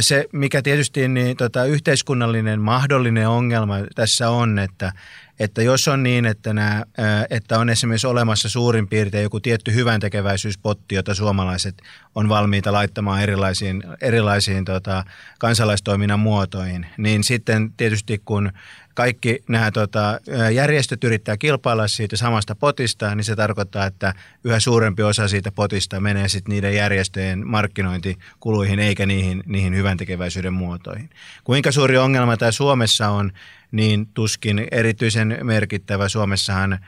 Se, 0.00 0.26
mikä 0.32 0.62
tietysti 0.62 1.08
niin, 1.08 1.36
tota, 1.36 1.64
yhteiskunnallinen 1.64 2.60
mahdollinen 2.60 3.28
ongelma 3.28 3.76
tässä 3.94 4.30
on, 4.30 4.58
että, 4.58 4.92
että 5.40 5.62
jos 5.62 5.88
on 5.88 6.02
niin, 6.02 6.26
että, 6.26 6.52
nämä, 6.52 6.82
että 7.30 7.58
on 7.58 7.70
esimerkiksi 7.70 8.06
olemassa 8.06 8.48
suurin 8.48 8.88
piirtein 8.88 9.22
joku 9.22 9.40
tietty 9.40 9.74
hyvän 9.74 10.00
tekeväisyyspotti, 10.00 10.94
jota 10.94 11.14
suomalaiset 11.14 11.82
on 12.14 12.28
valmiita 12.28 12.72
laittamaan 12.72 13.22
erilaisiin, 13.22 13.82
erilaisiin 14.00 14.64
tota, 14.64 15.04
kansalaistoiminnan 15.38 16.20
muotoihin, 16.20 16.86
niin 16.96 17.24
sitten 17.24 17.72
tietysti 17.76 18.22
kun 18.24 18.52
kaikki 18.98 19.44
nämä 19.48 19.70
tota, 19.70 20.20
järjestöt 20.54 21.04
yrittää 21.04 21.36
kilpailla 21.36 21.88
siitä 21.88 22.16
samasta 22.16 22.54
potista, 22.54 23.14
niin 23.14 23.24
se 23.24 23.36
tarkoittaa, 23.36 23.86
että 23.86 24.14
yhä 24.44 24.60
suurempi 24.60 25.02
osa 25.02 25.28
siitä 25.28 25.52
potista 25.52 26.00
menee 26.00 26.28
sitten 26.28 26.52
niiden 26.52 26.74
järjestöjen 26.74 27.46
markkinointikuluihin 27.46 28.78
eikä 28.78 29.06
niihin, 29.06 29.42
niihin 29.46 29.74
hyvän 29.76 29.96
tekeväisyyden 29.96 30.52
muotoihin. 30.52 31.10
Kuinka 31.44 31.72
suuri 31.72 31.98
ongelma 31.98 32.36
tämä 32.36 32.50
Suomessa 32.50 33.08
on, 33.08 33.32
niin 33.72 34.06
tuskin 34.14 34.68
erityisen 34.70 35.38
merkittävä. 35.42 36.08
Suomessahan 36.08 36.78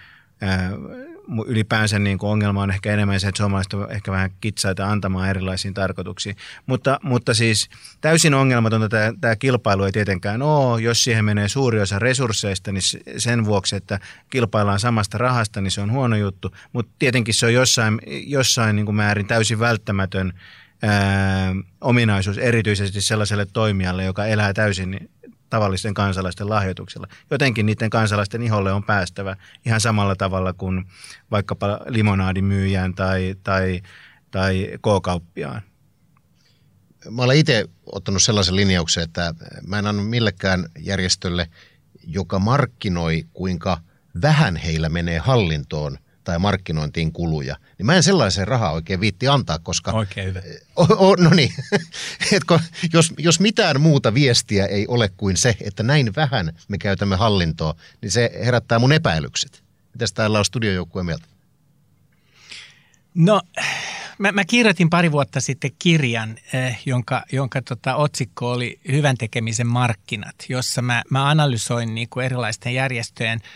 ylipäänsä 1.46 1.99
niin 1.99 2.18
kuin 2.18 2.30
ongelma 2.30 2.62
on 2.62 2.70
ehkä 2.70 2.92
enemmän 2.92 3.20
se, 3.20 3.28
että 3.28 3.37
suomalaiset 3.37 3.75
on 3.75 3.92
ehkä 3.92 4.12
vähän 4.12 4.30
kitsaita 4.40 4.90
antamaan 4.90 5.28
erilaisiin 5.30 5.75
tarkoituksiin. 5.75 6.37
Mutta, 6.66 7.00
mutta 7.02 7.34
siis 7.34 7.68
täysin 8.00 8.34
ongelmatonta 8.34 8.88
tämä, 8.88 9.12
tämä 9.20 9.37
kilpailu 9.37 9.84
ei 9.84 9.92
tietenkään 9.92 10.42
ole. 10.42 10.82
Jos 10.82 11.04
siihen 11.04 11.25
menee 11.25 11.49
suuri 11.49 11.80
osa 11.80 11.99
resursseista, 11.99 12.72
niin 12.72 12.82
sen 13.18 13.44
vuoksi, 13.44 13.76
että 13.76 14.00
kilpaillaan 14.30 14.80
samasta 14.80 15.18
rahasta, 15.18 15.60
niin 15.60 15.70
se 15.70 15.80
on 15.80 15.92
huono 15.92 16.16
juttu. 16.16 16.54
Mutta 16.72 16.92
tietenkin 16.99 17.34
se 17.34 17.46
on 17.46 17.54
jossain, 17.54 18.00
jossain 18.26 18.76
niin 18.76 18.87
kuin 18.87 18.96
määrin 18.96 19.26
täysin 19.26 19.60
välttämätön 19.60 20.32
ää, 20.82 21.54
ominaisuus 21.80 22.38
erityisesti 22.38 23.00
sellaiselle 23.00 23.46
toimijalle, 23.52 24.04
joka 24.04 24.26
elää 24.26 24.52
täysin 24.52 25.10
tavallisten 25.50 25.95
kansalaisten 25.95 26.49
lahjoituksella. 26.49 27.07
Jotenkin 27.30 27.66
niiden 27.66 27.90
kansalaisten 27.90 28.42
iholle 28.42 28.73
on 28.73 28.85
päästävä 28.85 29.37
ihan 29.66 29.80
samalla 29.80 30.16
tavalla 30.16 30.52
kuin 30.52 30.85
vaikkapa 31.30 31.80
limonaadimyyjään 31.87 32.95
tai, 32.95 33.35
tai, 33.42 33.80
tai 34.30 34.69
K-kauppiaan. 34.78 35.62
Mä 37.11 37.23
olen 37.23 37.38
itse 37.38 37.64
ottanut 37.87 38.23
sellaisen 38.23 38.57
linjauksen, 38.57 39.02
että 39.02 39.35
mä 39.66 39.78
en 39.78 39.87
anna 39.87 40.02
millekään 40.02 40.66
järjestölle, 40.78 41.50
joka 42.07 42.38
markkinoi, 42.38 43.26
kuinka 43.33 43.78
vähän 44.23 44.57
heillä 44.57 44.88
menee 44.88 45.19
hallintoon– 45.19 45.99
tai 46.25 46.39
markkinointiin 46.39 47.12
kuluja, 47.12 47.57
niin 47.79 47.87
mä 47.87 47.97
en 47.97 48.03
sellaisen 48.03 48.49
rahaa 48.49 48.73
oikein 48.73 49.00
viitti 49.00 49.29
antaa, 49.29 49.59
koska... 49.59 49.93
Oikein 49.93 50.27
hyvä. 50.27 50.41
O, 50.77 50.83
o, 50.83 51.17
no 51.17 51.31
niin, 51.31 51.53
Etko, 52.33 52.61
jos, 52.93 53.15
jos 53.19 53.41
mitään 53.41 53.81
muuta 53.81 54.15
viestiä 54.15 54.67
ei 54.67 54.87
ole 54.87 55.11
kuin 55.17 55.37
se, 55.37 55.57
että 55.61 55.83
näin 55.83 56.15
vähän 56.17 56.53
me 56.69 56.79
käytämme 56.79 57.17
hallintoa, 57.17 57.75
niin 58.03 58.11
se 58.11 58.31
herättää 58.45 58.79
mun 58.79 58.93
epäilykset. 58.93 59.62
Mitäs 59.95 60.12
täällä 60.12 60.39
on 60.39 60.45
studiojoukkueen 60.45 61.07
mieltä? 61.07 61.25
No, 63.15 63.43
mä, 64.19 64.33
mä 64.33 64.45
kirjoitin 64.45 64.91
pari 64.91 65.12
vuotta 65.12 65.41
sitten 65.41 65.71
kirjan, 65.79 66.37
eh, 66.53 66.83
jonka, 66.87 67.23
jonka 67.33 67.62
tota, 67.62 67.97
otsikko 67.97 68.53
oli 68.53 68.81
Hyvän 68.91 69.17
tekemisen 69.17 69.67
markkinat, 69.67 70.35
jossa 70.49 70.83
mä, 70.83 71.03
mä 71.11 71.29
analysoin 71.29 71.95
niin 71.95 72.09
kuin 72.09 72.27
erilaisten 72.27 72.75
järjestöjen– 72.75 73.41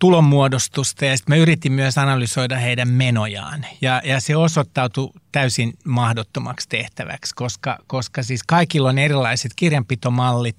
tulonmuodostusta 0.00 1.04
ja 1.04 1.16
sitten 1.16 1.36
mä 1.36 1.42
yritin 1.42 1.72
myös 1.72 1.98
analysoida 1.98 2.56
heidän 2.56 2.88
menojaan. 2.88 3.66
Ja, 3.80 4.02
ja 4.04 4.20
se 4.20 4.36
osoittautui 4.36 5.10
täysin 5.32 5.72
mahdottomaksi 5.84 6.68
tehtäväksi, 6.68 7.34
koska, 7.34 7.78
koska 7.86 8.22
siis 8.22 8.42
kaikilla 8.42 8.88
on 8.88 8.98
erilaiset 8.98 9.52
kirjanpitomallit, 9.56 10.58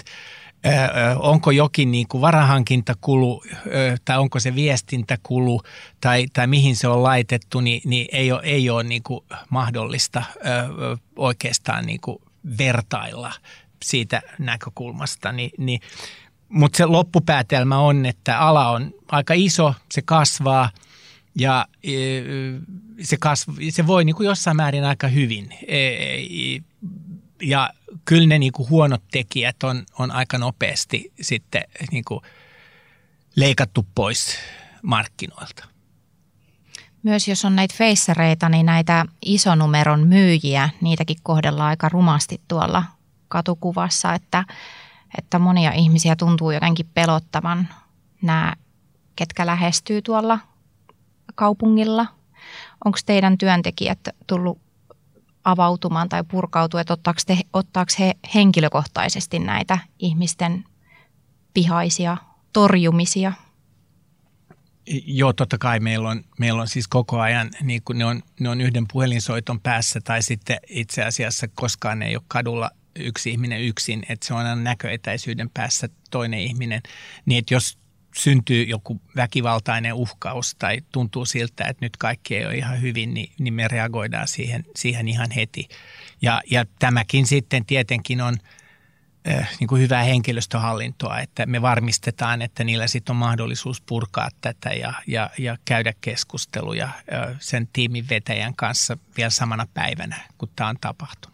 onko 1.19 1.51
jokin 1.51 1.91
niin 1.91 2.07
kuin 2.07 2.21
varahankintakulu 2.21 3.43
tai 4.05 4.17
onko 4.17 4.39
se 4.39 4.55
viestintäkulu 4.55 5.62
tai, 6.01 6.27
tai 6.33 6.48
mihin 6.48 6.75
se 6.75 6.88
on 6.88 7.03
laitettu, 7.03 7.60
niin, 7.60 7.81
niin 7.86 8.07
ei 8.12 8.31
ole, 8.31 8.41
ei 8.43 8.69
ole 8.69 8.83
niin 8.83 9.03
kuin 9.03 9.25
mahdollista 9.50 10.24
oikeastaan 11.15 11.86
niin 11.86 12.01
kuin 12.01 12.17
vertailla 12.57 13.33
siitä 13.83 14.21
näkökulmasta. 14.39 15.31
Niin, 15.31 15.51
niin, 15.57 15.79
mutta 16.51 16.77
se 16.77 16.86
loppupäätelmä 16.86 17.79
on, 17.79 18.05
että 18.05 18.39
ala 18.39 18.70
on 18.70 18.93
aika 19.08 19.34
iso, 19.34 19.74
se 19.91 20.01
kasvaa 20.01 20.70
ja 21.36 21.67
se, 23.01 23.17
kasv, 23.17 23.50
se 23.70 23.88
voi 23.88 24.05
niin 24.05 24.15
kuin 24.15 24.27
jossain 24.27 24.58
määrin 24.58 24.84
aika 24.84 25.08
hyvin. 25.08 25.53
E, 25.67 25.77
ja 27.41 27.70
kyllä 28.05 28.27
ne 28.27 28.39
niin 28.39 28.51
kuin 28.51 28.70
huonot 28.70 29.03
tekijät 29.12 29.63
on, 29.63 29.84
on 30.00 30.12
aika 30.12 30.38
nopeasti 30.38 31.12
sitten 31.22 31.63
niin 31.91 32.05
kuin 32.05 32.22
leikattu 33.36 33.88
pois 33.96 34.38
markkinoilta. 34.81 35.65
Myös 37.03 37.27
jos 37.27 37.46
on 37.46 37.55
näitä 37.55 37.75
feissareita, 37.77 38.50
niin 38.50 38.65
näitä 38.65 39.05
isonumeron 39.25 40.08
myyjiä, 40.08 40.70
niitäkin 40.81 41.17
kohdellaan 41.24 41.70
aika 41.70 41.89
rumasti 41.89 42.41
tuolla 42.48 42.84
katukuvassa, 43.27 44.13
että, 44.13 44.43
että 45.18 45.39
monia 45.39 45.72
ihmisiä 45.72 46.15
tuntuu 46.15 46.51
jotenkin 46.51 46.89
pelottavan 46.94 47.68
nämä, 48.22 48.56
ketkä 49.15 49.46
lähestyy 49.46 50.01
tuolla 50.01 50.39
kaupungilla. 51.36 52.08
Onko 52.86 52.98
teidän 53.06 53.38
työntekijät 53.38 54.00
tullut 54.27 54.62
avautumaan 55.44 56.10
tai 56.10 56.24
purkautua, 56.24 56.82
että 56.82 56.94
ottaako, 56.94 57.20
te, 57.27 57.38
ottaako 57.53 57.91
he 58.00 58.15
henkilökohtaisesti 58.36 59.39
näitä 59.39 59.77
ihmisten 60.00 60.65
pihaisia 61.53 62.18
torjumisia? 62.53 63.34
Joo, 65.06 65.34
totta 65.34 65.58
kai 65.58 65.80
meillä 65.80 66.10
on, 66.10 66.24
meillä 66.39 66.62
on 66.62 66.68
siis 66.68 66.88
koko 66.88 67.20
ajan, 67.20 67.50
niin 67.62 67.82
ne, 67.94 68.06
on, 68.06 68.22
ne 68.39 68.50
on 68.50 68.62
yhden 68.62 68.86
puhelinsoiton 68.91 69.60
päässä 69.60 70.01
tai 70.01 70.22
sitten 70.22 70.58
itse 70.70 71.03
asiassa 71.03 71.48
koskaan 71.48 72.01
ei 72.01 72.15
ole 72.15 72.24
kadulla 72.27 72.72
yksi 72.95 73.31
ihminen 73.31 73.62
yksin, 73.62 74.03
että 74.10 74.27
se 74.27 74.33
on 74.33 74.39
aina 74.39 74.55
näköetäisyyden 74.55 75.50
päässä 75.50 75.89
toinen 76.12 76.39
ihminen. 76.39 76.81
Niin 77.25 77.39
että 77.39 77.53
jos 77.53 77.77
syntyy 78.15 78.63
joku 78.63 79.01
väkivaltainen 79.15 79.93
uhkaus 79.93 80.55
tai 80.55 80.81
tuntuu 80.91 81.25
siltä, 81.25 81.65
että 81.65 81.86
nyt 81.86 81.98
kaikki 81.98 82.36
ei 82.36 82.45
ole 82.45 82.55
ihan 82.55 82.81
hyvin, 82.81 83.13
niin, 83.13 83.31
niin 83.39 83.53
me 83.53 83.67
reagoidaan 83.67 84.27
siihen, 84.27 84.65
siihen 84.75 85.07
ihan 85.07 85.31
heti. 85.31 85.69
Ja, 86.21 86.41
ja 86.51 86.65
tämäkin 86.79 87.27
sitten 87.27 87.65
tietenkin 87.65 88.21
on 88.21 88.38
äh, 89.29 89.50
niin 89.60 89.67
kuin 89.67 89.81
hyvää 89.81 90.03
henkilöstöhallintoa, 90.03 91.19
että 91.19 91.45
me 91.45 91.62
varmistetaan, 91.62 92.41
että 92.41 92.63
niillä 92.63 92.88
sitten 92.88 93.13
on 93.13 93.17
mahdollisuus 93.17 93.81
purkaa 93.81 94.29
tätä 94.41 94.69
ja, 94.69 94.93
ja, 95.07 95.29
ja 95.38 95.57
käydä 95.65 95.93
keskusteluja 96.01 96.86
äh, 96.86 97.36
sen 97.39 97.69
tiimin 97.74 98.10
vetäjän 98.10 98.55
kanssa 98.55 98.98
vielä 99.17 99.29
samana 99.29 99.67
päivänä, 99.74 100.15
kun 100.38 100.50
tämä 100.55 100.69
on 100.69 100.77
tapahtunut. 100.81 101.31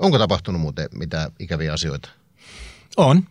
Onko 0.00 0.18
tapahtunut 0.18 0.60
muuten 0.60 0.88
mitä 0.94 1.30
ikäviä 1.38 1.72
asioita? 1.72 2.08
On. 2.96 3.26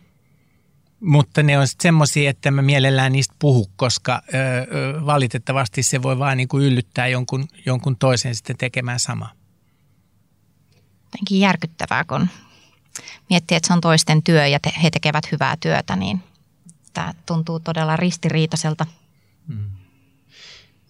Mutta 1.00 1.42
ne 1.42 1.58
on 1.58 1.68
sitten 1.68 1.82
semmoisia, 1.82 2.30
että 2.30 2.50
mä 2.50 2.62
mielellään 2.62 3.12
niistä 3.12 3.34
puhu, 3.38 3.70
koska 3.76 4.22
ö, 4.34 4.36
ö, 4.36 5.06
valitettavasti 5.06 5.82
se 5.82 6.02
voi 6.02 6.18
vaan 6.18 6.36
niinku 6.36 6.58
yllyttää 6.58 7.06
jonkun, 7.06 7.48
jonkun 7.66 7.96
toisen 7.96 8.34
sitten 8.34 8.56
tekemään 8.56 9.00
samaa. 9.00 9.32
Jotenkin 11.04 11.40
järkyttävää, 11.40 12.04
kun 12.04 12.28
miettii, 13.30 13.56
että 13.56 13.66
se 13.66 13.72
on 13.72 13.80
toisten 13.80 14.22
työ 14.22 14.46
ja 14.46 14.60
te, 14.60 14.72
he 14.82 14.90
tekevät 14.90 15.32
hyvää 15.32 15.56
työtä, 15.60 15.96
niin 15.96 16.22
tämä 16.92 17.14
tuntuu 17.26 17.60
todella 17.60 17.96
ristiriitaiselta. 17.96 18.86
Hmm. 19.46 19.79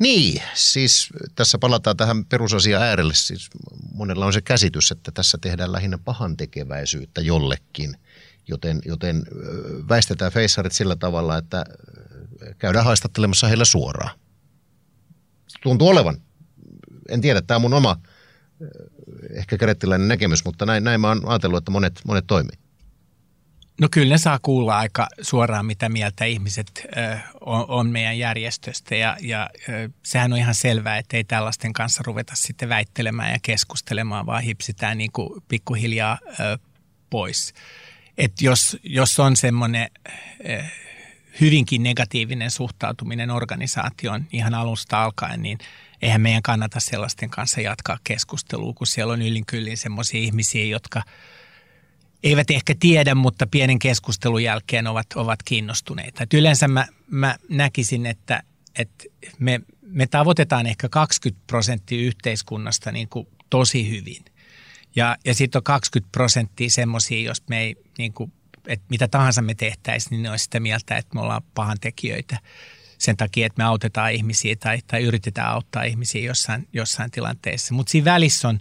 Niin, 0.00 0.42
siis 0.54 1.09
tässä 1.35 1.59
palataan 1.59 1.97
tähän 1.97 2.25
perusasia 2.25 2.80
äärelle. 2.80 3.14
Siis 3.14 3.50
monella 3.95 4.26
on 4.26 4.33
se 4.33 4.40
käsitys, 4.40 4.90
että 4.90 5.11
tässä 5.12 5.38
tehdään 5.40 5.73
lähinnä 5.73 5.99
pahan 5.99 6.37
tekeväisyyttä 6.37 7.20
jollekin– 7.20 7.96
Joten, 8.51 8.81
joten 8.85 9.22
väistetään 9.88 10.33
feissarit 10.33 10.72
sillä 10.72 10.96
tavalla, 10.96 11.38
että 11.38 11.64
käydään 12.59 12.85
haistattelemassa 12.85 13.46
heillä 13.46 13.64
suoraan. 13.64 14.18
Tuntuu 15.62 15.88
olevan. 15.88 16.16
En 17.09 17.20
tiedä, 17.20 17.42
tämä 17.42 17.57
on 17.57 17.62
mun 17.62 17.75
oma 17.75 17.96
ehkä 19.31 19.59
kerettiläinen 19.59 20.09
näkemys, 20.09 20.44
mutta 20.44 20.66
näin, 20.66 20.85
näin 20.85 21.01
mä 21.01 21.09
oon 21.09 21.29
ajatellut, 21.29 21.59
että 21.59 21.70
monet, 21.70 22.01
monet 22.07 22.27
toimii. 22.27 22.59
No 23.81 23.88
kyllä 23.90 24.14
ne 24.14 24.19
saa 24.19 24.38
kuulla 24.43 24.79
aika 24.79 25.09
suoraan, 25.23 25.66
mitä 25.66 25.88
mieltä 25.88 26.25
ihmiset 26.25 26.87
ö, 26.97 27.19
on, 27.40 27.64
on 27.69 27.90
meidän 27.90 28.19
järjestöstä. 28.19 28.95
Ja, 28.95 29.16
ja 29.21 29.51
sehän 30.03 30.33
on 30.33 30.38
ihan 30.38 30.55
selvää, 30.55 30.99
että 30.99 31.16
ei 31.16 31.25
tällaisten 31.25 31.73
kanssa 31.73 32.03
ruveta 32.07 32.33
sitten 32.37 32.69
väittelemään 32.69 33.33
ja 33.33 33.38
keskustelemaan, 33.43 34.27
vaan 34.27 34.43
hipsitään 34.43 34.99
niin 34.99 35.12
kuin 35.12 35.43
pikkuhiljaa 35.49 36.19
pois. 37.11 37.55
Että 38.19 38.45
jos, 38.45 38.77
jos 38.83 39.21
on 39.21 39.37
semmoinen 39.37 39.90
hyvinkin 41.40 41.83
negatiivinen 41.83 42.51
suhtautuminen 42.51 43.31
organisaation 43.31 44.27
ihan 44.33 44.55
alusta 44.55 45.03
alkaen, 45.03 45.43
niin 45.43 45.59
eihän 46.03 46.21
meidän 46.21 46.43
kannata 46.43 46.81
sellaisten 46.81 47.31
kanssa 47.31 47.61
jatkaa 47.61 47.99
keskustelua, 48.05 48.73
kun 48.73 48.87
siellä 48.87 49.12
on 49.12 49.23
yllin 49.23 49.47
kyllin 49.47 49.77
semmoisia 49.77 50.21
ihmisiä, 50.21 50.64
jotka 50.64 51.03
eivät 52.22 52.50
ehkä 52.50 52.74
tiedä, 52.80 53.14
mutta 53.14 53.46
pienen 53.46 53.78
keskustelun 53.78 54.42
jälkeen 54.42 54.87
ovat, 54.87 55.06
ovat 55.14 55.42
kiinnostuneita. 55.42 56.22
Et 56.22 56.35
yleensä 56.35 56.68
mä, 56.68 56.87
mä 57.11 57.37
näkisin, 57.48 58.06
että, 58.06 58.42
että 58.78 59.04
me, 59.38 59.61
me 59.83 60.06
tavoitetaan 60.06 60.66
ehkä 60.66 60.88
20 60.88 61.42
prosenttia 61.46 62.00
yhteiskunnasta 62.00 62.92
niin 62.92 63.09
kuin 63.09 63.28
tosi 63.50 63.90
hyvin. 63.90 64.24
Ja, 64.96 65.16
ja 65.24 65.35
sitten 65.35 65.59
on 65.59 65.64
20 65.64 66.12
prosenttia 66.12 66.70
semmoisia, 66.70 67.22
jos 67.28 67.42
me 67.48 67.61
ei, 67.61 67.76
niin 67.98 68.12
kuin, 68.12 68.33
että 68.66 68.87
mitä 68.88 69.09
tahansa 69.09 69.42
me 69.42 69.54
tehtäisiin, 69.54 70.11
niin 70.11 70.22
ne 70.22 70.30
olisi 70.30 70.44
sitä 70.44 70.61
mieltä, 70.61 70.96
että 70.96 71.14
me 71.14 71.20
ollaan 71.20 71.42
pahantekijöitä 71.54 72.38
sen 72.98 73.16
takia, 73.16 73.46
että 73.46 73.62
me 73.62 73.64
autetaan 73.64 74.12
ihmisiä 74.12 74.56
tai, 74.56 74.78
tai 74.87 75.02
yritetään 75.02 75.48
auttaa 75.48 75.83
ihmisiä 75.83 76.26
jossain, 76.26 76.68
jossain 76.72 77.11
tilanteessa. 77.11 77.74
Mutta 77.74 77.90
siinä 77.90 78.04
välissä 78.04 78.48
on 78.48 78.61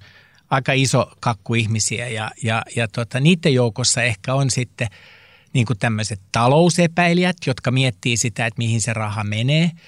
aika 0.50 0.74
iso 0.74 1.12
kakku 1.20 1.54
ihmisiä 1.54 2.08
ja, 2.08 2.32
ja, 2.44 2.64
ja 2.76 2.88
tota, 2.88 3.20
niiden 3.20 3.54
joukossa 3.54 4.04
ehkä 4.04 4.34
on 4.34 4.50
sitten 4.50 4.88
niin 5.54 5.66
kuin 5.66 5.80
tämmöiset 5.80 6.22
talousepäilijät, 6.32 7.38
jotka 7.48 7.72
miettii 7.72 8.18
sitä, 8.18 8.46
että 8.46 8.58
mihin 8.58 8.82
se 8.82 8.94
raha 8.94 9.24
menee– 9.24 9.72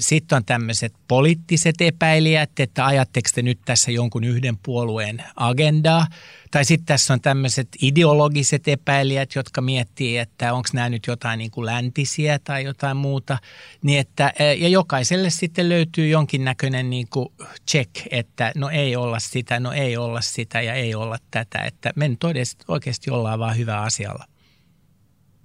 sitten 0.00 0.36
on 0.36 0.44
tämmöiset 0.44 0.92
poliittiset 1.08 1.74
epäilijät, 1.80 2.60
että 2.60 2.86
ajatteko 2.86 3.28
te 3.34 3.42
nyt 3.42 3.58
tässä 3.64 3.90
jonkun 3.90 4.24
yhden 4.24 4.58
puolueen 4.62 5.24
agendaa. 5.36 6.06
Tai 6.50 6.64
sitten 6.64 6.86
tässä 6.86 7.14
on 7.14 7.20
tämmöiset 7.20 7.68
ideologiset 7.82 8.68
epäilijät, 8.68 9.34
jotka 9.34 9.60
miettii, 9.60 10.18
että 10.18 10.52
onko 10.52 10.68
nämä 10.72 10.88
nyt 10.88 11.06
jotain 11.06 11.38
niin 11.38 11.50
kuin 11.50 11.66
läntisiä 11.66 12.38
tai 12.38 12.64
jotain 12.64 12.96
muuta. 12.96 13.38
Niin 13.82 14.00
että, 14.00 14.32
ja 14.58 14.68
jokaiselle 14.68 15.30
sitten 15.30 15.68
löytyy 15.68 16.08
jonkinnäköinen 16.08 16.90
niin 16.90 17.06
kuin 17.10 17.28
check, 17.70 17.90
että 18.10 18.52
no 18.56 18.70
ei 18.70 18.96
olla 18.96 19.18
sitä, 19.18 19.60
no 19.60 19.72
ei 19.72 19.96
olla 19.96 20.20
sitä 20.20 20.60
ja 20.60 20.74
ei 20.74 20.94
olla 20.94 21.18
tätä. 21.30 21.58
Että 21.58 21.92
me 21.96 22.08
nyt 22.08 22.24
oikeasti 22.68 23.10
ollaan 23.10 23.38
vaan 23.38 23.56
hyvä 23.56 23.80
asialla. 23.80 24.24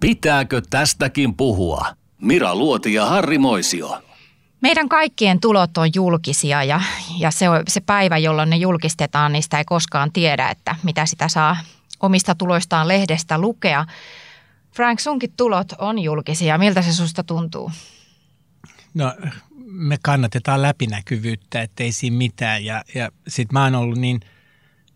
Pitääkö 0.00 0.62
tästäkin 0.70 1.34
puhua? 1.34 1.86
Mira 2.22 2.54
Luoti 2.54 2.94
ja 2.94 3.06
Harri 3.06 3.38
Moisio. 3.38 4.02
Meidän 4.60 4.88
kaikkien 4.88 5.40
tulot 5.40 5.78
on 5.78 5.90
julkisia 5.94 6.64
ja, 6.64 6.80
ja 7.18 7.30
se, 7.30 7.48
on, 7.48 7.62
se 7.68 7.80
päivä, 7.80 8.18
jolloin 8.18 8.50
ne 8.50 8.56
julkistetaan, 8.56 9.42
sitä 9.42 9.58
ei 9.58 9.64
koskaan 9.64 10.12
tiedä, 10.12 10.48
että 10.48 10.76
mitä 10.82 11.06
sitä 11.06 11.28
saa 11.28 11.56
omista 12.00 12.34
tuloistaan 12.34 12.88
lehdestä 12.88 13.38
lukea. 13.38 13.86
Frank, 14.72 15.00
sunkin 15.00 15.32
tulot 15.36 15.72
on 15.78 15.98
julkisia. 15.98 16.58
Miltä 16.58 16.82
se 16.82 16.92
susta 16.92 17.24
tuntuu? 17.24 17.72
No 18.94 19.14
me 19.64 19.96
kannatetaan 20.02 20.62
läpinäkyvyyttä, 20.62 21.62
ettei 21.62 21.92
siinä 21.92 22.16
mitään. 22.16 22.64
Ja, 22.64 22.84
ja 22.94 23.10
sitten 23.28 23.54
mä 23.54 23.64
oon 23.64 23.74
ollut 23.74 23.98
niin 23.98 24.20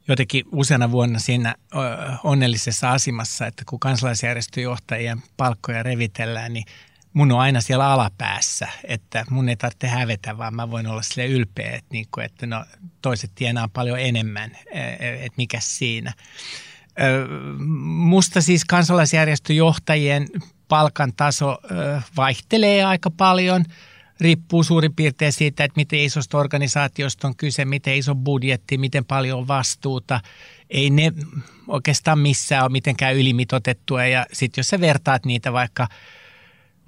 jotenkin 0.09 0.44
useana 0.53 0.90
vuonna 0.90 1.18
siinä 1.18 1.55
onnellisessa 2.24 2.90
asemassa, 2.90 3.46
että 3.46 3.62
kun 3.66 3.81
kansalaisjärjestöjohtajien 3.81 5.22
palkkoja 5.37 5.83
revitellään, 5.83 6.53
niin– 6.53 6.64
mun 7.14 7.33
on 7.33 7.40
aina 7.40 7.61
siellä 7.61 7.92
alapäässä, 7.92 8.68
että 8.85 9.24
mun 9.31 9.48
ei 9.48 9.57
tarvitse 9.57 9.87
hävetä, 9.87 10.38
vaan 10.38 10.55
mä 10.55 10.70
voin 10.70 10.87
olla 10.87 11.03
sille 11.03 11.27
ylpeä, 11.27 11.70
että, 11.70 11.88
niin 11.92 12.07
kuin, 12.14 12.24
että 12.24 12.46
no, 12.46 12.64
toiset 13.03 13.31
tienaa 13.35 13.68
paljon 13.68 14.00
enemmän, 14.00 14.50
e, 14.70 14.81
e, 14.81 15.14
että 15.14 15.37
mikä 15.37 15.59
siinä. 15.61 16.12
Musta 17.85 18.40
siis 18.40 18.64
kansalaisjärjestöjohtajien 18.64 20.27
palkan 20.68 21.12
taso 21.16 21.59
vaihtelee 22.16 22.85
aika 22.85 23.11
paljon. 23.11 23.64
riippuu 24.20 24.64
suurin 24.64 24.94
piirtein 24.94 25.33
siitä, 25.33 25.64
että 25.64 25.77
miten 25.77 25.98
isosta 25.98 26.38
organisaatiosta 26.38 27.29
on 27.29 27.37
kyse, 27.37 27.64
miten 27.64 27.96
iso 27.96 28.14
budjetti, 28.14 28.79
miten 28.79 29.05
paljon 29.05 29.38
on 29.38 29.48
vastuuta. 29.48 30.20
Ei 30.70 30.90
ne 30.90 31.12
oikeastaan 31.68 32.18
missään 32.18 32.62
ole 32.62 32.72
mitenkään 32.72 33.16
ylimitotettua 33.16 34.07
ja 34.07 34.27
sitten 34.33 34.62
jos 34.62 34.68
sä 34.68 34.81
vertaat 34.81 35.24
niitä 35.24 35.53
vaikka 35.53 35.88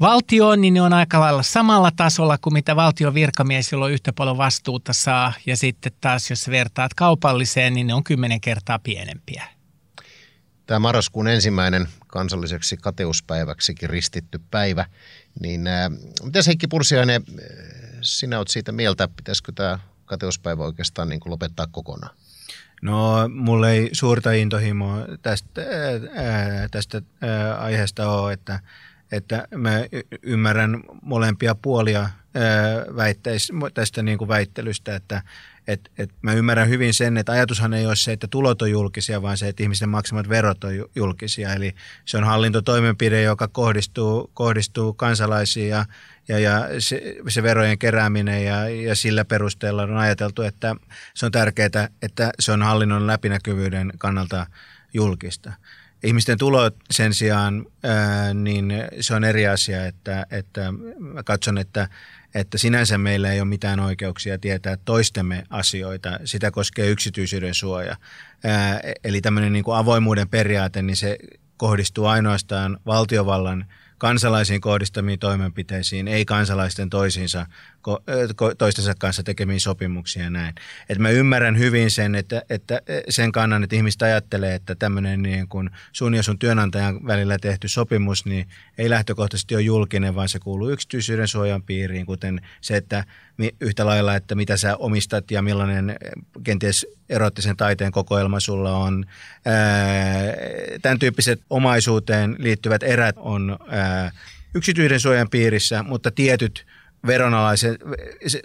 valtioon, 0.00 0.61
niin 0.61 0.74
ne 0.74 0.82
on 0.82 0.92
aika 0.92 1.20
lailla 1.20 1.42
samalla 1.42 1.90
tasolla 1.96 2.38
kuin 2.38 2.52
mitä 2.52 2.76
valtion 2.76 3.14
virkamies, 3.14 3.72
jolla 3.72 3.85
on 3.85 3.92
yhtä 3.92 4.12
paljon 4.12 4.38
vastuuta 4.38 4.92
saa. 4.92 5.32
Ja 5.46 5.56
sitten 5.56 5.92
taas 6.00 6.30
jos 6.30 6.48
vertaat 6.48 6.94
kaupalliseen, 6.94 7.74
niin 7.74 7.87
ne 7.87 7.94
on 7.94 8.04
kymmenen 8.04 8.40
kertaa 8.40 8.78
pienempiä. 8.78 9.44
Tämä 10.66 10.78
marraskuun 10.78 11.28
ensimmäinen 11.28 11.88
kansalliseksi 12.06 12.76
kateuspäiväksikin 12.76 13.90
ristitty 13.90 14.40
päivä, 14.50 14.85
niin 15.40 15.66
äh, 15.66 15.90
mitä 16.22 16.40
Heikki 16.46 16.66
Pursiainen, 16.66 17.22
sinä 18.02 18.38
olet 18.38 18.48
siitä 18.48 18.72
mieltä, 18.72 19.09
pitäisikö 19.09 19.52
tämä 19.54 19.78
kateuspäivä 20.04 20.62
oikeastaan 20.62 21.09
niin 21.09 21.20
kuin 21.20 21.30
lopettaa 21.30 21.66
kokonaan? 21.70 22.16
No, 22.82 23.28
mulle 23.28 23.72
ei 23.72 23.90
suurta 23.92 24.32
intohimoa 24.32 24.98
tästä, 25.22 25.61
ää, 26.14 26.68
tästä 26.70 27.02
ää, 27.20 27.56
aiheesta 27.56 28.11
ole, 28.11 28.32
että, 28.32 28.61
että 29.12 29.49
mä 29.55 29.73
ymmärrän 30.23 30.83
molempia 31.03 31.55
puolia 31.55 32.09
tästä 33.75 34.03
niin 34.03 34.19
kuin 34.19 34.29
väittelystä, 34.29 34.97
että 34.97 35.23
et, 35.66 35.90
et 35.99 36.11
mä 36.23 36.33
ymmärrän 36.33 36.69
hyvin 36.69 36.95
sen, 36.95 37.16
että 37.16 37.33
ajatushan 37.33 37.75
ei 37.75 37.87
ole 37.87 37.97
se, 37.97 38.12
että 38.12 38.27
tulot 38.31 38.62
on 38.62 38.71
julkisia, 38.71 39.23
vaan 39.23 39.37
se, 39.37 39.49
että 39.49 39.62
ihmisten 39.62 39.88
maksamat 39.88 40.29
verot 40.29 40.64
on 40.64 40.73
julkisia. 40.95 41.53
Eli 41.53 41.75
se 42.05 42.19
on 42.19 42.25
hallintotoimenpide, 42.25 43.23
joka 43.23 43.49
kohdistuu, 43.49 44.31
kohdistuu 44.35 44.92
kansalaisiin 44.92 45.69
ja, 45.69 45.87
ja, 46.29 46.38
ja 46.38 46.69
se, 46.79 47.16
se 47.29 47.42
verojen 47.42 47.79
kerääminen 47.79 48.45
ja, 48.45 48.69
ja 48.69 48.95
sillä 48.95 49.25
perusteella 49.25 49.83
on 49.83 49.97
ajateltu, 49.97 50.42
että 50.42 50.77
se 51.14 51.27
on 51.27 51.33
tärkeää, 51.33 51.88
että 52.03 52.31
se 52.40 52.53
on 52.53 52.62
hallinnon 52.62 53.07
läpinäkyvyyden 53.07 53.92
kannalta 53.99 54.47
julkista. 54.95 55.53
Ihmisten 56.04 56.38
tulot 56.38 56.76
sen 56.90 57.14
sijaan, 57.14 57.66
niin 58.35 58.72
se 59.00 59.14
on 59.14 59.24
eri 59.24 59.46
asia, 59.46 59.87
että, 59.87 60.26
että 60.30 60.72
mä 60.98 61.22
katson, 61.22 61.59
että 61.59 61.88
että 62.35 62.59
sinänsä 62.59 62.98
meillä 62.98 63.32
ei 63.32 63.40
ole 63.40 63.48
mitään 63.48 63.80
oikeuksia 63.80 64.38
tietää 64.38 64.76
toistemme 64.85 65.44
asioita. 65.50 66.18
Sitä 66.24 66.50
koskee 66.50 66.88
yksityisyyden 66.88 67.54
suoja. 67.54 67.96
Eli 69.04 69.20
tämmöinen 69.20 69.52
niin 69.52 69.64
kuin 69.64 69.76
avoimuuden 69.76 70.28
periaate, 70.28 70.82
niin 70.82 70.96
se 70.96 71.18
kohdistuu 71.56 72.06
ainoastaan 72.06 72.78
valtiovallan– 72.87 73.64
kansalaisiin 73.98 74.61
kohdistamiin 74.61 75.18
toimenpiteisiin, 75.18 76.09
ei 76.09 76.24
kansalaisten 76.24 76.90
toisiinsa, 76.90 77.46
toistensa 78.59 78.94
kanssa 78.99 79.22
tekemiin 79.22 79.61
sopimuksia 79.61 80.22
ja 80.22 80.31
näin. 80.31 80.55
Et 80.88 80.99
mä 80.99 81.11
ymmärrän 81.11 81.59
hyvin 81.59 81.90
sen, 81.90 82.14
että, 82.14 82.42
että 82.51 82.81
sen 83.09 83.33
kannan, 83.33 83.62
että 83.64 83.77
ihmiset 83.77 84.03
ajattelee, 84.03 84.55
että 84.55 84.75
tämmöinen 84.75 85.22
niin 85.22 85.49
kuin 85.49 85.70
sun 85.92 86.14
ja 86.14 86.22
sun 86.22 86.38
työnantajan 86.38 87.07
välillä 87.07 87.38
tehty 87.38 87.68
sopimus, 87.68 88.25
niin 88.25 88.49
ei 88.79 88.90
lähtökohtaisesti 88.90 89.55
ole 89.55 89.62
julkinen, 89.62 90.14
vaan 90.14 90.29
se 90.29 90.38
kuuluu 90.38 90.70
yksityisyyden 90.70 91.29
suojan 91.29 91.62
piiriin, 91.62 92.07
kuten 92.07 92.40
se, 92.61 92.77
että 92.77 93.05
yhtä 93.61 93.87
lailla, 93.87 94.16
että 94.16 94.35
mitä 94.35 94.57
sä 94.57 94.77
omistat 94.77 95.31
ja 95.31 95.42
millainen 95.42 95.96
kenties 96.44 96.87
erottisen 97.09 97.57
taiteen 97.57 97.92
kokoelma 97.92 98.40
sulla 98.40 98.77
on. 98.77 99.05
Tämän 100.83 100.99
tyyppiset 100.99 101.40
omaisuuteen 101.51 102.37
liittyvät 102.38 102.83
erät 102.83 103.16
on 103.18 103.59
yksityisen 104.55 105.01
suojan 105.01 105.31
piirissä, 105.31 105.83
mutta 105.83 106.11
tietyt 106.11 106.66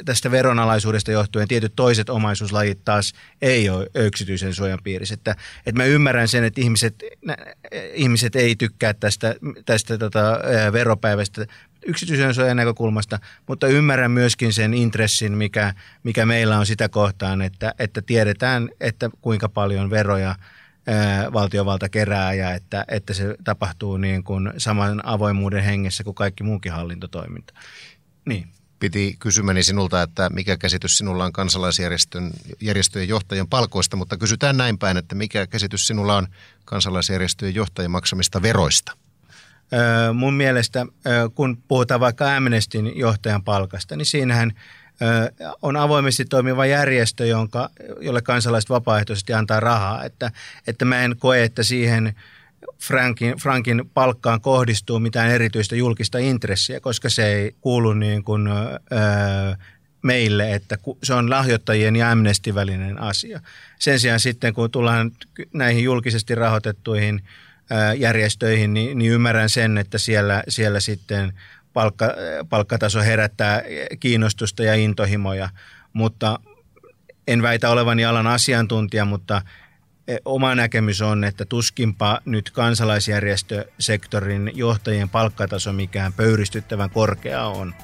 tästä 0.06 0.32
veronalaisuudesta 0.32 1.12
johtuen 1.12 1.48
tietyt 1.48 1.74
toiset 1.76 2.10
omaisuuslajit 2.10 2.86
taas 2.86 3.14
ei 3.42 3.70
ole 3.70 3.88
yksityisen 3.96 4.54
suojan 4.54 4.80
piirissä. 4.84 5.14
Että, 5.14 5.36
että 5.66 5.82
mä 5.82 5.86
ymmärrän 5.86 6.28
sen, 6.28 6.44
että 6.44 6.62
ihmiset, 6.62 7.04
ihmiset 7.94 8.36
ei 8.36 8.56
tykkää 8.56 8.94
tästä, 8.94 9.36
tästä 9.66 9.98
tota, 9.98 10.40
veropäivästä 10.74 11.46
yksityisen 11.86 12.34
suojan 12.34 12.58
näkökulmasta, 12.58 13.20
mutta 13.48 13.68
ymmärrän 13.68 14.12
myöskin 14.12 14.54
sen 14.54 14.74
intressin, 14.74 15.38
mikä, 15.38 15.74
mikä 16.04 16.26
meillä 16.26 16.58
on 16.58 16.66
sitä 16.66 16.90
kohtaan, 16.90 17.42
että, 17.42 17.74
että 17.80 18.02
tiedetään, 18.02 18.70
että 18.80 19.10
kuinka 19.22 19.50
paljon 19.50 19.90
veroja 19.90 20.36
valtiovalta 21.34 21.90
kerää 21.90 22.34
ja 22.34 22.54
että, 22.54 22.86
että 22.88 23.14
se 23.14 23.36
tapahtuu 23.44 23.98
niin 23.98 24.24
kuin 24.24 24.54
saman 24.58 25.06
avoimuuden 25.06 25.64
hengessä 25.64 26.04
kuin 26.04 26.16
kaikki 26.16 26.44
muukin 26.44 26.72
hallintotoiminta. 26.72 27.54
Niin. 28.26 28.48
Piti 28.80 29.16
kysymäni 29.20 29.64
sinulta, 29.64 30.02
että 30.02 30.30
mikä 30.30 30.58
käsitys 30.58 30.98
sinulla 30.98 31.26
on 31.26 31.34
kansalaisjärjestön 31.34 32.32
järjestöjen 32.62 33.08
johtajien 33.08 33.48
palkoista, 33.48 33.98
mutta 33.98 34.18
kysytään 34.18 34.58
näin 34.58 34.78
päin, 34.78 34.98
että 34.98 35.16
mikä 35.16 35.48
käsitys 35.48 35.88
sinulla 35.88 36.18
on 36.18 36.28
kansalaisjärjestöjen 36.66 37.56
johtajien 37.56 37.92
maksamista 37.92 38.42
veroista? 38.42 38.92
mun 40.14 40.34
mielestä, 40.34 40.86
kun 41.36 41.58
puhutaan 41.68 42.00
vaikka 42.00 42.36
Amnestin 42.36 42.98
johtajan 42.98 43.44
palkasta, 43.44 43.96
niin 43.96 44.06
siinähän 44.06 44.52
on 45.62 45.78
avoimesti 45.78 46.26
toimiva 46.26 46.66
järjestö, 46.66 47.26
jonka, 47.26 47.70
jolle 48.02 48.22
kansalaiset 48.22 48.70
vapaaehtoisesti 48.70 49.34
antaa 49.34 49.60
rahaa. 49.60 50.04
Että, 50.04 50.32
että 50.68 50.86
mä 50.86 51.02
en 51.04 51.16
koe, 51.20 51.44
että 51.44 51.64
siihen 51.64 52.16
Frankin, 52.82 53.36
Frankin 53.38 53.90
palkkaan 53.94 54.42
kohdistuu 54.42 55.00
mitään 55.00 55.32
erityistä 55.32 55.76
julkista 55.76 56.18
intressiä, 56.18 56.80
koska 56.80 57.10
se 57.10 57.26
ei 57.26 57.56
kuulu 57.62 57.94
niin 57.94 58.24
kuin, 58.24 58.48
öö, 58.48 59.56
meille, 60.04 60.54
että 60.54 60.78
se 61.04 61.14
on 61.14 61.30
lahjoittajien 61.30 61.96
ja 61.96 62.12
Amnesty 62.12 62.56
välinen 62.56 63.02
asia. 63.02 63.42
Sen 63.80 64.00
sijaan 64.00 64.20
sitten, 64.20 64.54
kun 64.54 64.72
tullaan 64.72 65.12
näihin 65.54 65.84
julkisesti 65.84 66.36
rahoitettuihin 66.36 67.24
järjestöihin, 67.98 68.74
niin, 68.74 68.98
niin 68.98 69.12
ymmärrän 69.12 69.50
sen, 69.50 69.78
että 69.78 69.98
siellä, 69.98 70.44
siellä 70.48 70.80
sitten 70.80 71.34
palkka, 71.74 72.14
palkkataso 72.50 73.02
herättää 73.02 73.62
kiinnostusta 74.00 74.64
ja 74.64 74.76
intohimoja, 74.76 75.50
mutta 75.94 76.40
en 77.28 77.42
väitä 77.42 77.70
olevani 77.70 78.06
alan 78.06 78.28
asiantuntija, 78.28 79.06
mutta 79.06 79.42
oma 80.26 80.56
näkemys 80.56 81.02
on, 81.02 81.24
että 81.24 81.46
tuskinpa 81.46 82.22
nyt 82.26 82.52
kansalaisjärjestösektorin 82.52 84.52
johtajien 84.56 85.10
palkkataso 85.10 85.74
mikään 85.74 86.14
pöyristyttävän 86.14 86.90
korkea 86.90 87.46
on 87.46 87.76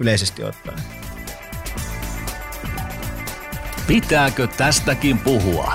yleisesti 0.00 0.44
ottaen. 0.44 0.78
Pitääkö 3.86 4.46
tästäkin 4.46 5.18
puhua? 5.18 5.74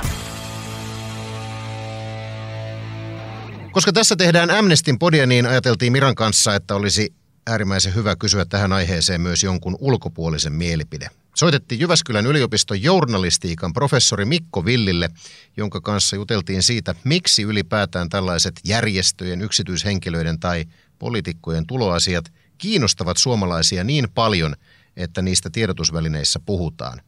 Koska 3.72 3.94
tässä 3.94 4.16
tehdään 4.16 4.52
Amnestin 4.52 5.00
podia, 5.00 5.26
niin 5.26 5.46
ajateltiin 5.46 5.92
Miran 5.92 6.16
kanssa, 6.16 6.56
että 6.56 6.76
olisi 6.76 7.14
äärimmäisen 7.50 7.96
hyvä 7.96 8.16
kysyä 8.16 8.46
tähän 8.46 8.74
aiheeseen 8.74 9.22
myös 9.22 9.44
jonkun 9.44 9.78
ulkopuolisen 9.80 10.54
mielipide. 10.54 11.10
Soitettiin 11.36 11.82
Jyväskylän 11.82 12.26
yliopiston 12.26 12.84
journalistiikan 12.84 13.74
professori 13.74 14.26
Mikko 14.26 14.66
Villille, 14.66 15.10
jonka 15.58 15.82
kanssa 15.82 16.16
juteltiin 16.16 16.64
siitä, 16.64 16.96
miksi 17.04 17.42
ylipäätään 17.42 18.10
tällaiset 18.10 18.60
järjestöjen, 18.66 19.42
yksityishenkilöiden 19.42 20.40
tai 20.40 20.66
poliitikkojen 21.00 21.68
tuloasiat 21.68 22.34
kiinnostavat 22.58 23.18
suomalaisia 23.18 23.84
niin 23.84 24.08
paljon, 24.14 24.56
että 24.98 25.22
niistä 25.22 25.50
tiedotusvälineissä 25.50 26.40
puhutaan. 26.40 27.02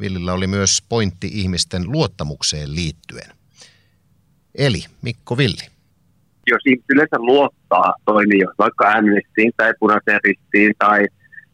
Villillä 0.00 0.32
oli 0.32 0.46
myös 0.46 0.82
pointti 0.88 1.30
ihmisten 1.32 1.92
luottamukseen 1.92 2.74
liittyen. 2.74 3.30
Eli 4.54 4.84
Mikko 5.02 5.36
Villi 5.36 5.73
jos 6.50 6.84
yleensä 6.88 7.16
luottaa 7.18 7.94
toimijoihin, 8.04 8.56
vaikka 8.58 8.92
Amnestiin 8.92 9.52
tai 9.56 9.72
Punaiseen 9.80 10.20
ristiin 10.24 10.72
tai, 10.78 11.06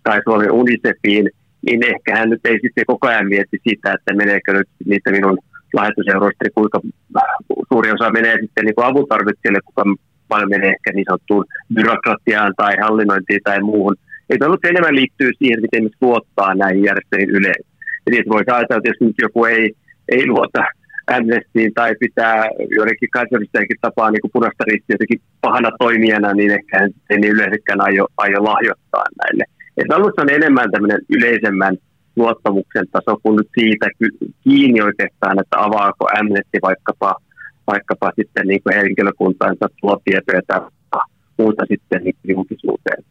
tai 0.03 0.21
Suomen 0.25 0.53
Unicefiin, 0.53 1.31
niin 1.67 1.81
ehkä 1.87 2.17
hän 2.17 2.31
nyt 2.31 2.41
ei 2.45 2.59
sitten 2.63 2.85
koko 2.87 3.07
ajan 3.07 3.29
mieti 3.29 3.59
sitä, 3.69 3.93
että 3.93 4.15
meneekö 4.15 4.53
nyt 4.53 4.69
niitä 4.87 5.11
minun 5.11 5.39
lahjoituseuroista, 5.73 6.45
niin 6.45 6.55
kuinka 6.55 6.81
suuri 7.73 7.91
osa 7.93 8.11
menee 8.11 8.37
sitten 8.41 8.65
niin 8.65 8.75
avun 8.77 9.09
tarvitsijalle, 9.09 9.61
kuka 9.65 9.85
paljon 10.29 10.49
menee 10.49 10.69
ehkä 10.69 10.91
niin 10.93 11.05
sanottuun 11.09 11.45
byrokratiaan 11.75 12.55
tai 12.57 12.77
hallinnointiin 12.83 13.41
tai 13.45 13.61
muuhun. 13.61 13.97
Ei 14.31 14.39
nyt 14.39 14.65
enemmän 14.65 14.95
liittyy 14.95 15.31
siihen, 15.39 15.61
miten 15.61 15.79
ihmiset 15.79 16.03
luottaa 16.03 16.55
näihin 16.55 16.85
järjestöihin 16.85 17.31
yleensä. 17.31 17.71
Eli 18.07 18.23
voisi 18.29 18.51
ajatella, 18.51 18.79
että 18.79 18.89
jos 18.89 19.01
nyt 19.01 19.17
joku 19.23 19.45
ei, 19.45 19.73
ei 20.09 20.27
luota 20.27 20.65
Amnestiin 21.17 21.75
tai 21.75 21.95
pitää 22.01 22.45
joidenkin 22.77 23.11
kansallistenkin 23.11 23.77
tapaa 23.81 24.11
niin 24.11 24.21
kuin 24.21 24.31
punaista 24.33 24.65
ristiä 24.65 24.95
jotenkin 24.95 25.21
pahana 25.41 25.71
toimijana, 25.79 26.35
niin 26.35 26.51
ehkä 26.51 26.79
hän 26.79 26.91
ei 27.11 27.19
niin 27.19 27.33
yleensäkään 27.33 27.81
aio, 27.81 28.07
aio 28.17 28.45
lahjoittaa 28.45 29.05
näille. 29.23 29.45
Että 29.77 29.97
on 29.97 30.31
enemmän 30.31 30.71
tämmöinen 30.71 31.01
yleisemmän 31.09 31.77
luottamuksen 32.17 32.87
taso 32.93 33.17
kuin 33.23 33.37
nyt 33.37 33.49
siitä 33.59 33.87
kiinni 34.45 34.83
oikeastaan, 34.83 35.41
että 35.41 35.57
avaako 35.59 36.09
Amnesty 36.19 36.59
vaikkapa, 36.63 37.15
vaikkapa 37.67 38.13
sitten 38.17 38.47
niin 38.47 38.63
kuin 38.63 38.77
henkilökuntaansa 38.77 39.67
tulotietoja 39.81 40.41
tai 40.47 40.61
muuta 41.39 41.65
sitten 41.69 42.05
niin 42.05 42.17
julkisuuteen. 42.29 43.05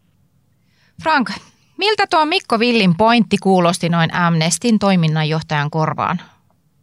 Frank, 1.04 1.30
Miltä 1.80 2.08
tuo 2.10 2.26
Mikko 2.26 2.60
Villin 2.60 2.98
pointti 2.98 3.38
kuulosti 3.38 3.90
noin 3.90 4.14
Amnestin 4.14 4.80
toiminnanjohtajan 4.80 5.70
korvaan? 5.70 6.22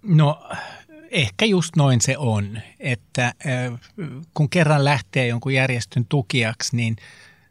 No 0.02 0.42
ehkä 1.10 1.44
just 1.44 1.76
noin 1.76 2.00
se 2.00 2.18
on, 2.18 2.58
että 2.80 3.34
kun 4.34 4.50
kerran 4.50 4.84
lähtee 4.84 5.26
jonkun 5.26 5.54
järjestön 5.54 6.06
tukijaksi, 6.08 6.76
niin 6.76 6.96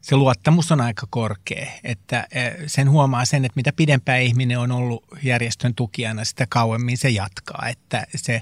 se 0.02 0.16
luottamus 0.16 0.72
on 0.72 0.82
aika 0.82 1.08
korkea. 1.10 1.68
Että 1.84 2.28
sen 2.68 2.90
huomaa 2.90 3.26
sen, 3.26 3.46
että 3.46 3.56
mitä 3.56 3.74
pidempään 3.74 4.22
ihminen 4.22 4.60
on 4.60 4.72
ollut 4.72 5.04
järjestön 5.24 5.76
tukijana, 5.76 6.26
sitä 6.26 6.46
kauemmin 6.50 6.98
se 6.98 7.10
jatkaa. 7.10 7.68
Että 7.70 8.08
se 8.16 8.42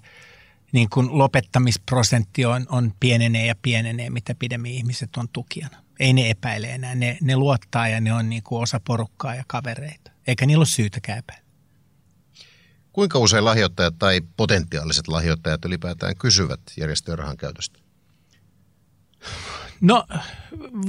niin 0.72 0.90
kuin 0.90 1.18
lopettamisprosentti 1.18 2.46
on, 2.46 2.66
on 2.70 2.94
pienenee 3.00 3.46
ja 3.46 3.56
pienenee, 3.62 4.10
mitä 4.10 4.36
pidemmin 4.36 4.74
ihmiset 4.74 5.16
on 5.18 5.30
tukijana. 5.34 5.78
Ei 6.00 6.14
ne 6.14 6.30
epäile 6.30 6.68
enää, 6.68 6.96
ne, 6.96 7.18
ne 7.22 7.36
luottaa 7.36 7.88
ja 7.88 8.02
ne 8.02 8.14
on 8.14 8.30
niin 8.30 8.44
kuin 8.44 8.62
osa 8.62 8.80
porukkaa 8.88 9.36
ja 9.36 9.44
kavereita. 9.48 10.12
Eikä 10.28 10.46
niillä 10.46 10.62
ole 10.62 10.68
syytä 10.68 11.00
epäillä. 11.18 11.43
Kuinka 12.94 13.20
usein 13.20 13.46
lahjoittajat 13.46 13.94
tai 14.00 14.22
potentiaaliset 14.38 15.08
lahjoittajat 15.08 15.66
ylipäätään 15.66 16.16
kysyvät 16.16 16.60
järjestöjen 16.78 17.20
rahan 17.20 17.38
käytöstä? 17.38 17.80
No, 19.82 20.06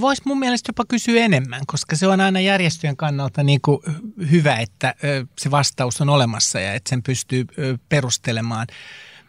voisi 0.01 0.23
mun 0.25 0.39
mielestä 0.39 0.69
jopa 0.69 0.85
kysyä 0.89 1.25
enemmän, 1.25 1.61
koska 1.67 1.97
se 1.97 2.07
on 2.07 2.21
aina 2.21 2.41
järjestöjen 2.41 2.97
kannalta 2.97 3.43
niin 3.43 3.61
kuin 3.61 3.79
hyvä, 4.31 4.57
että 4.57 4.95
se 5.41 5.51
vastaus 5.51 6.01
on 6.01 6.09
olemassa 6.09 6.61
ja 6.61 6.75
että 6.75 6.91
sen 6.91 7.03
pystyy 7.03 7.47
perustelemaan. 7.89 8.67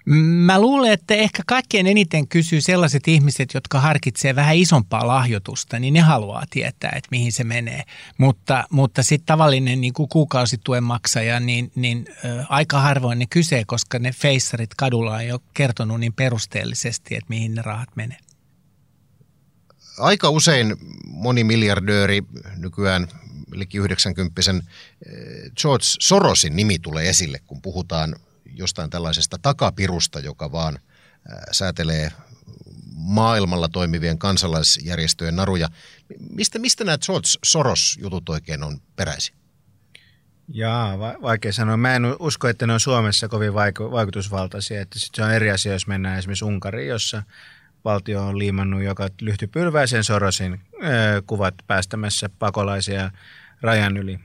Mä 0.05 0.61
luulen, 0.61 0.91
että 0.91 1.13
ehkä 1.13 1.43
kaikkein 1.47 1.87
eniten 1.87 2.27
kysyy 2.27 2.61
sellaiset 2.61 3.07
ihmiset, 3.07 3.53
jotka 3.53 3.79
harkitsee 3.79 4.35
vähän 4.35 4.55
isompaa 4.55 5.07
lahjoitusta, 5.07 5.79
niin 5.79 5.93
ne 5.93 5.99
haluaa 5.99 6.43
tietää, 6.49 6.93
että 6.95 7.07
mihin 7.11 7.31
se 7.31 7.43
menee. 7.43 7.83
Mutta, 8.17 8.63
mutta 8.69 9.03
sitten 9.03 9.25
tavallinen 9.25 9.81
niin 9.81 9.93
kuin 9.93 10.09
kuukausituen 10.09 10.83
maksaja, 10.83 11.39
niin, 11.39 11.71
niin 11.75 12.05
ö, 12.25 12.43
aika 12.49 12.79
harvoin 12.79 13.19
ne 13.19 13.25
kysyy, 13.29 13.63
koska 13.67 13.99
ne 13.99 14.11
feissarit 14.11 14.73
kadulla 14.77 15.13
on 15.15 15.27
jo 15.27 15.39
kertonut 15.53 15.99
niin 15.99 16.13
perusteellisesti, 16.13 17.15
että 17.15 17.29
mihin 17.29 17.55
ne 17.55 17.61
rahat 17.61 17.89
menee. 17.95 18.17
Aika 19.99 20.29
usein 20.29 20.75
moni 21.07 21.43
miljardööri 21.43 22.21
nykyään 22.57 23.07
liki 23.51 23.77
90 23.77 24.41
George 25.61 25.85
Sorosin 25.99 26.55
nimi 26.55 26.79
tulee 26.79 27.09
esille, 27.09 27.39
kun 27.47 27.61
puhutaan 27.61 28.15
jostain 28.45 28.89
tällaisesta 28.89 29.37
takapirusta, 29.41 30.19
joka 30.19 30.51
vaan 30.51 30.79
säätelee 31.51 32.11
maailmalla 32.95 33.69
toimivien 33.69 34.17
kansalaisjärjestöjen 34.17 35.35
naruja. 35.35 35.69
Mistä, 36.29 36.59
mistä 36.59 36.83
nämä 36.83 36.97
George 36.97 37.27
Soros-jutut 37.45 38.29
oikein 38.29 38.63
on 38.63 38.79
peräisin? 38.95 39.35
Jaa, 40.47 40.99
va- 40.99 41.15
vaikea 41.21 41.53
sanoa. 41.53 41.77
Mä 41.77 41.95
en 41.95 42.03
usko, 42.19 42.47
että 42.47 42.67
ne 42.67 42.73
on 42.73 42.79
Suomessa 42.79 43.27
kovin 43.27 43.53
vaiku- 43.53 43.91
vaikutusvaltaisia. 43.91 44.81
Että 44.81 44.99
sit 44.99 45.15
se 45.15 45.23
on 45.23 45.31
eri 45.31 45.51
asia, 45.51 45.73
jos 45.73 45.87
mennään 45.87 46.19
esimerkiksi 46.19 46.45
Unkariin, 46.45 46.89
jossa 46.89 47.23
valtio 47.85 48.27
on 48.27 48.39
liimannut 48.39 48.83
joka 48.83 49.09
lyhty 49.21 49.47
pylväisen 49.47 50.03
Sorosin 50.03 50.61
öö, 50.83 51.21
kuvat 51.27 51.55
päästämässä 51.67 52.29
pakolaisia 52.29 53.11
rajan 53.61 53.97
yli. 53.97 54.19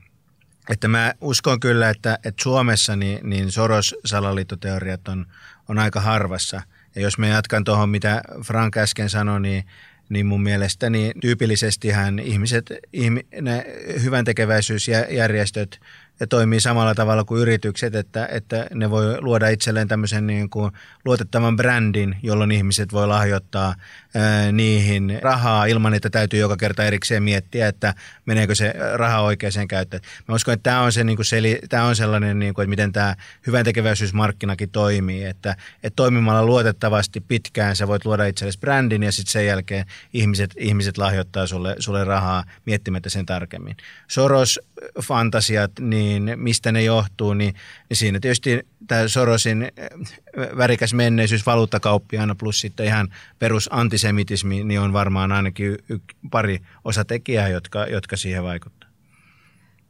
Että 0.69 0.87
mä 0.87 1.13
uskon 1.21 1.59
kyllä, 1.59 1.89
että, 1.89 2.19
että 2.25 2.43
Suomessa 2.43 2.95
niin, 2.95 3.29
niin 3.29 3.51
Soros-salaliittoteoriat 3.51 5.07
on, 5.07 5.25
on 5.69 5.79
aika 5.79 6.01
harvassa. 6.01 6.61
Ja 6.95 7.01
jos 7.01 7.17
me 7.17 7.29
jatkan 7.29 7.63
tuohon, 7.63 7.89
mitä 7.89 8.21
Frank 8.43 8.77
äsken 8.77 9.09
sanoi, 9.09 9.41
niin, 9.41 9.63
niin 10.09 10.25
mun 10.25 10.43
mielestäni 10.43 11.11
tyypillisestihän 11.21 12.19
ihmiset, 12.19 12.65
ihmi, 12.93 13.25
ne 13.41 13.65
hyvän 14.03 14.25
tekeväisyysjärjestöt 14.25 15.79
ja 16.21 16.27
toimii 16.27 16.59
samalla 16.59 16.95
tavalla 16.95 17.23
kuin 17.23 17.41
yritykset, 17.41 17.95
että, 17.95 18.25
että 18.31 18.67
ne 18.73 18.89
voi 18.89 19.21
luoda 19.21 19.47
itselleen 19.47 19.87
tämmöisen 19.87 20.27
niin 20.27 20.49
kuin 20.49 20.71
luotettavan 21.05 21.55
brändin, 21.55 22.15
jolloin 22.23 22.51
ihmiset 22.51 22.93
voi 22.93 23.07
lahjoittaa 23.07 23.75
ää, 24.15 24.51
niihin 24.51 25.19
rahaa 25.21 25.65
ilman, 25.65 25.93
että 25.93 26.09
täytyy 26.09 26.39
joka 26.39 26.57
kerta 26.57 26.83
erikseen 26.83 27.23
miettiä, 27.23 27.67
että 27.67 27.93
meneekö 28.25 28.55
se 28.55 28.73
raha 28.93 29.21
oikeaan 29.21 29.67
käyttöön. 29.67 30.01
Mä 30.27 30.35
uskon, 30.35 30.53
että 30.53 30.69
tämä 30.69 30.81
on, 30.81 30.91
se, 30.91 31.03
niin 31.03 31.15
kuin 31.15 31.25
seli, 31.25 31.59
tämä 31.69 31.83
on 31.83 31.95
sellainen, 31.95 32.39
niin 32.39 32.53
kuin, 32.53 32.63
että 32.63 32.69
miten 32.69 32.91
tämä 32.91 33.15
hyvän 33.47 33.65
tekeväisyysmarkkinakin 33.65 34.69
toimii, 34.69 35.23
että, 35.23 35.55
että 35.83 35.95
toimimalla 35.95 36.45
luotettavasti 36.45 37.21
pitkään 37.21 37.75
sä 37.75 37.87
voit 37.87 38.05
luoda 38.05 38.25
itsellesi 38.25 38.59
brändin 38.59 39.03
ja 39.03 39.11
sitten 39.11 39.31
sen 39.31 39.45
jälkeen 39.45 39.85
ihmiset, 40.13 40.51
ihmiset 40.57 40.97
lahjoittaa 40.97 41.47
sulle, 41.47 41.75
sulle 41.79 42.03
rahaa 42.03 42.43
miettimättä 42.65 43.09
sen 43.09 43.25
tarkemmin. 43.25 43.77
Soros-fantasiat, 44.07 45.71
niin 45.79 46.10
mistä 46.35 46.71
ne 46.71 46.83
johtuu, 46.83 47.33
niin, 47.33 47.55
niin 47.89 47.97
siinä 47.97 48.19
tietysti 48.19 48.67
tämä 48.87 49.07
Sorosin 49.07 49.63
äh, 49.63 50.57
värikäs 50.57 50.93
menneisyys 50.93 51.45
valuuttakauppiaana 51.45 52.35
plus 52.35 52.59
sitten 52.59 52.85
ihan 52.85 53.13
perus 53.39 53.69
antisemitismi, 53.71 54.63
niin 54.63 54.79
on 54.79 54.93
varmaan 54.93 55.31
ainakin 55.31 55.77
y- 55.89 55.99
pari 56.31 56.59
osatekijää, 56.85 57.47
jotka, 57.47 57.85
jotka 57.85 58.17
siihen 58.17 58.43
vaikuttaa. 58.43 58.89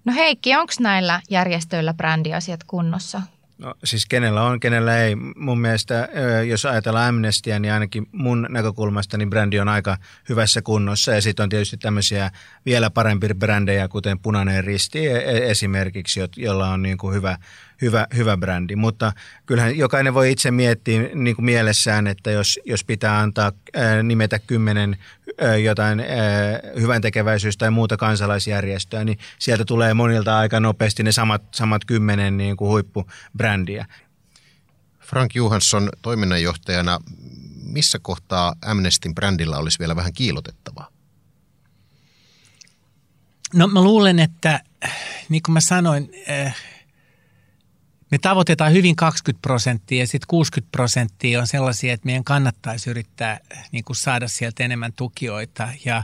No 0.05 0.13
Heikki, 0.13 0.55
onko 0.55 0.73
näillä 0.79 1.21
järjestöillä 1.29 1.93
brändiasiat 1.93 2.63
kunnossa? 2.63 3.21
No 3.61 3.75
siis 3.83 4.05
kenellä 4.05 4.43
on, 4.43 4.59
kenellä 4.59 4.97
ei. 4.97 5.15
Mun 5.35 5.61
mielestä, 5.61 6.09
jos 6.47 6.65
ajatellaan 6.65 7.09
Amnestia, 7.09 7.59
niin 7.59 7.73
ainakin 7.73 8.07
mun 8.11 8.47
näkökulmasta 8.49 9.17
niin 9.17 9.29
brändi 9.29 9.59
on 9.59 9.69
aika 9.69 9.97
hyvässä 10.29 10.61
kunnossa. 10.61 11.11
Ja 11.11 11.21
sitten 11.21 11.43
on 11.43 11.49
tietysti 11.49 11.77
tämmöisiä 11.77 12.31
vielä 12.65 12.89
parempia 12.89 13.35
brändejä, 13.35 13.87
kuten 13.87 14.19
Punainen 14.19 14.63
Risti 14.63 15.07
e, 15.07 15.17
e, 15.17 15.51
esimerkiksi, 15.51 16.19
jolla 16.37 16.67
on 16.67 16.81
niin 16.81 16.97
kuin 16.97 17.15
hyvä, 17.15 17.37
hyvä, 17.81 18.07
hyvä 18.15 18.37
brändi. 18.37 18.75
Mutta 18.75 19.13
kyllähän 19.45 19.77
jokainen 19.77 20.13
voi 20.13 20.31
itse 20.31 20.51
miettiä 20.51 21.01
niin 21.15 21.35
kuin 21.35 21.45
mielessään, 21.45 22.07
että 22.07 22.31
jos, 22.31 22.59
jos 22.65 22.83
pitää 22.83 23.19
antaa 23.19 23.51
nimetä 24.03 24.39
kymmenen 24.39 24.97
jotain 25.63 26.03
hyvän 26.79 27.01
tekeväisyys- 27.01 27.57
tai 27.57 27.71
muuta 27.71 27.97
kansalaisjärjestöä, 27.97 29.03
niin 29.03 29.19
sieltä 29.39 29.65
tulee 29.65 29.93
monilta 29.93 30.37
aika 30.37 30.59
nopeasti 30.59 31.03
ne 31.03 31.11
samat, 31.11 31.41
samat 31.51 31.85
kymmenen 31.85 32.37
niin 32.37 32.57
kuin 32.57 32.69
huippubrändiä. 32.69 33.85
Frank 34.99 35.35
Johansson 35.35 35.89
toiminnanjohtajana, 36.01 36.99
missä 37.63 37.99
kohtaa 38.01 38.55
Amnestin 38.65 39.15
brändillä 39.15 39.57
olisi 39.57 39.79
vielä 39.79 39.95
vähän 39.95 40.13
kiilotettavaa? 40.13 40.91
No 43.53 43.67
mä 43.67 43.81
luulen, 43.81 44.19
että 44.19 44.59
niin 45.29 45.41
kuin 45.43 45.53
mä 45.53 45.61
sanoin, 45.61 46.11
me 48.11 48.17
tavoitetaan 48.17 48.73
hyvin 48.73 48.95
20 48.95 49.41
prosenttia 49.41 49.99
ja 49.99 50.07
sitten 50.07 50.27
60 50.27 50.71
prosenttia 50.71 51.39
on 51.39 51.47
sellaisia, 51.47 51.93
että 51.93 52.05
meidän 52.05 52.23
kannattaisi 52.23 52.89
yrittää 52.89 53.39
niin 53.71 53.83
kuin 53.83 53.95
saada 53.95 54.27
sieltä 54.27 54.63
enemmän 54.63 54.93
tukijoita. 54.93 55.67
Ja 55.85 56.03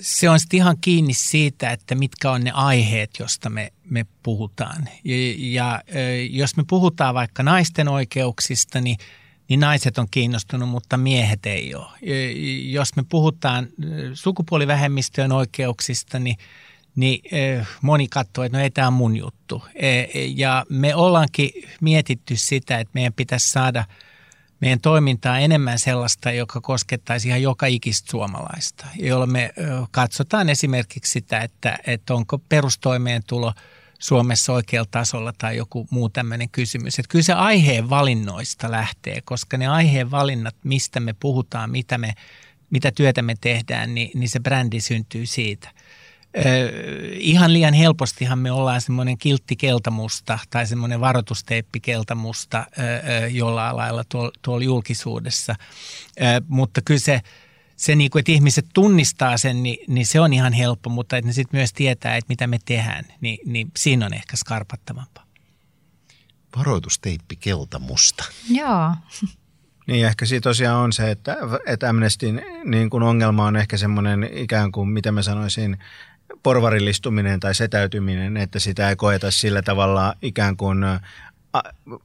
se 0.00 0.30
on 0.30 0.40
sitten 0.40 0.56
ihan 0.56 0.76
kiinni 0.80 1.14
siitä, 1.14 1.70
että 1.70 1.94
mitkä 1.94 2.30
on 2.30 2.44
ne 2.44 2.50
aiheet, 2.50 3.10
joista 3.18 3.50
me, 3.50 3.72
me 3.90 4.06
puhutaan. 4.22 4.88
Ja, 5.04 5.12
ja 5.36 5.82
jos 6.30 6.56
me 6.56 6.64
puhutaan 6.68 7.14
vaikka 7.14 7.42
naisten 7.42 7.88
oikeuksista, 7.88 8.80
niin, 8.80 8.98
niin 9.48 9.60
naiset 9.60 9.98
on 9.98 10.06
kiinnostunut, 10.10 10.68
mutta 10.68 10.96
miehet 10.96 11.46
ei 11.46 11.74
ole. 11.74 11.90
Jos 12.64 12.96
me 12.96 13.04
puhutaan 13.08 13.68
sukupuolivähemmistöjen 14.14 15.32
oikeuksista, 15.32 16.18
niin– 16.18 16.36
niin 16.96 17.20
moni 17.82 18.08
katsoo, 18.08 18.44
että 18.44 18.58
no 18.58 18.64
ei 18.64 18.70
tämä 18.70 18.90
mun 18.90 19.16
juttu. 19.16 19.64
E, 19.74 20.04
ja 20.14 20.66
me 20.68 20.94
ollaankin 20.94 21.50
mietitty 21.80 22.36
sitä, 22.36 22.78
että 22.78 22.90
meidän 22.94 23.12
pitäisi 23.12 23.50
saada 23.50 23.84
meidän 24.60 24.80
toimintaa 24.80 25.38
enemmän 25.38 25.78
sellaista, 25.78 26.30
joka 26.30 26.60
koskettaisi 26.60 27.28
ihan 27.28 27.42
joka 27.42 27.66
ikistä 27.66 28.10
suomalaista, 28.10 28.86
jolloin 28.98 29.32
me 29.32 29.54
katsotaan 29.90 30.48
esimerkiksi 30.48 31.12
sitä, 31.12 31.40
että, 31.40 31.78
että 31.86 32.14
onko 32.14 32.38
perustoimeentulo 32.38 33.52
Suomessa 33.98 34.52
oikealla 34.52 34.88
tasolla 34.90 35.32
tai 35.38 35.56
joku 35.56 35.86
muu 35.90 36.08
tämmöinen 36.08 36.48
kysymys. 36.50 36.98
Että 36.98 37.08
kyllä 37.08 37.22
se 37.22 37.32
aiheen 37.32 37.90
valinnoista 37.90 38.70
lähtee, 38.70 39.20
koska 39.24 39.56
ne 39.56 39.66
aiheen 39.66 40.10
valinnat, 40.10 40.56
mistä 40.64 41.00
me 41.00 41.14
puhutaan, 41.20 41.70
mitä, 41.70 41.98
me, 41.98 42.14
mitä 42.70 42.92
työtä 42.92 43.22
me 43.22 43.34
tehdään, 43.40 43.94
niin, 43.94 44.10
niin 44.14 44.28
se 44.28 44.40
brändi 44.40 44.80
syntyy 44.80 45.26
siitä– 45.26 45.70
ihan 47.12 47.52
liian 47.52 47.74
helpostihan 47.74 48.38
me 48.38 48.52
ollaan 48.52 48.80
semmoinen 48.80 49.18
kiltti 49.18 49.56
keltamusta 49.56 50.38
tai 50.50 50.66
semmoinen 50.66 51.00
varoitusteippi 51.00 51.80
keltamusta 51.80 52.66
jollain 53.30 53.76
lailla 53.76 54.04
tuolla, 54.08 54.32
tuolla 54.42 54.64
julkisuudessa. 54.64 55.54
Mutta 56.48 56.80
kyllä 56.84 57.00
se, 57.00 57.20
se 57.76 57.94
niin 57.94 58.10
kuin, 58.10 58.20
että 58.20 58.32
ihmiset 58.32 58.66
tunnistaa 58.74 59.38
sen, 59.38 59.62
niin, 59.62 59.78
niin 59.88 60.06
se 60.06 60.20
on 60.20 60.32
ihan 60.32 60.52
helppo, 60.52 60.90
mutta 60.90 61.16
että 61.16 61.26
ne 61.26 61.32
sitten 61.32 61.58
myös 61.58 61.72
tietää, 61.72 62.16
että 62.16 62.28
mitä 62.28 62.46
me 62.46 62.58
tehdään, 62.64 63.04
niin, 63.20 63.38
niin 63.46 63.70
siinä 63.76 64.06
on 64.06 64.14
ehkä 64.14 64.36
skarpattavampaa. 64.36 65.26
Varoitusteippi 66.56 67.36
keltamusta. 67.36 68.24
Joo. 68.50 68.94
Niin 69.86 70.06
ehkä 70.06 70.26
siitä 70.26 70.42
tosiaan 70.42 70.84
on 70.84 70.92
se, 70.92 71.10
että, 71.10 71.36
että 71.66 71.88
Amnestin 71.88 72.42
niin 72.64 72.90
kuin 72.90 73.02
ongelma 73.02 73.46
on 73.46 73.56
ehkä 73.56 73.76
semmoinen 73.76 74.30
ikään 74.32 74.72
kuin, 74.72 74.88
mitä 74.88 75.12
mä 75.12 75.22
sanoisin, 75.22 75.78
porvarillistuminen 76.42 77.40
tai 77.40 77.54
setäytyminen, 77.54 78.36
että 78.36 78.58
sitä 78.58 78.88
ei 78.88 78.96
koeta 78.96 79.30
sillä 79.30 79.62
tavalla 79.62 80.14
ikään 80.22 80.56
kuin 80.56 80.78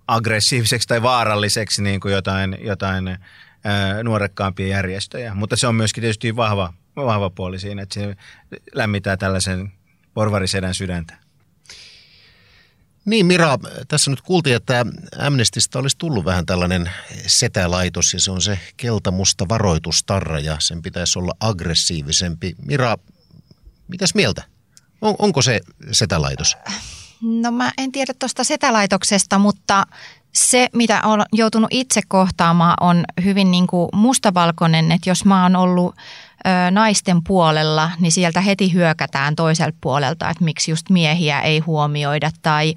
aggressiiviseksi 0.08 0.88
tai 0.88 1.02
vaaralliseksi 1.02 1.84
niin 1.84 2.00
kuin 2.00 2.14
jotain, 2.14 2.58
jotain 2.62 3.18
nuorekkaampia 4.04 4.68
järjestöjä. 4.68 5.36
Mutta 5.36 5.56
se 5.56 5.68
on 5.68 5.76
myöskin 5.76 6.02
tietysti 6.02 6.36
vahva, 6.36 6.74
vahva 6.96 7.30
puoli 7.30 7.60
siinä, 7.60 7.82
että 7.82 7.94
se 7.94 8.16
lämmittää 8.74 9.18
tällaisen 9.18 9.72
porvarisedän 10.14 10.76
sydäntä. 10.76 11.18
Niin 13.06 13.26
Mira, 13.26 13.58
tässä 13.88 14.12
nyt 14.12 14.22
kuultiin, 14.22 14.56
että 14.56 14.86
Amnestista 15.20 15.80
olisi 15.80 15.98
tullut 15.98 16.26
vähän 16.26 16.46
tällainen 16.46 16.92
setälaitos 17.28 18.14
ja 18.14 18.20
se 18.20 18.32
on 18.32 18.42
se 18.42 18.60
keltamusta 18.78 19.50
varoitustarra 19.50 20.40
ja 20.40 20.56
sen 20.60 20.82
pitäisi 20.82 21.20
olla 21.20 21.32
aggressiivisempi. 21.40 22.56
Mira, 22.66 22.98
mitäs 23.92 24.16
mieltä? 24.16 24.44
On, 25.02 25.16
onko 25.20 25.42
se 25.42 25.60
setälaitos? 25.92 26.58
No 27.22 27.52
mä 27.52 27.72
en 27.78 27.92
tiedä 27.92 28.14
tuosta 28.20 28.44
setälaitoksesta, 28.44 29.40
mutta 29.40 29.86
se, 30.34 30.68
mitä 30.74 31.02
olen 31.04 31.26
joutunut 31.34 31.70
itse 31.72 32.02
kohtaamaan, 32.08 32.74
on 32.82 33.04
hyvin 33.24 33.52
niin 33.52 33.68
kuin 33.68 33.90
mustavalkoinen, 33.94 34.92
että 34.92 35.10
jos 35.10 35.26
mä 35.26 35.44
oon 35.44 35.56
ollut 35.56 35.96
ö, 35.96 36.72
naisten 36.72 37.24
puolella, 37.24 37.92
niin 38.00 38.12
sieltä 38.12 38.42
heti 38.42 38.74
hyökätään 38.74 39.36
toiselta 39.36 39.78
puolelta, 39.82 40.30
että 40.30 40.44
miksi 40.44 40.72
just 40.72 40.90
miehiä 40.90 41.42
ei 41.42 41.60
huomioida. 41.60 42.32
Tai 42.42 42.76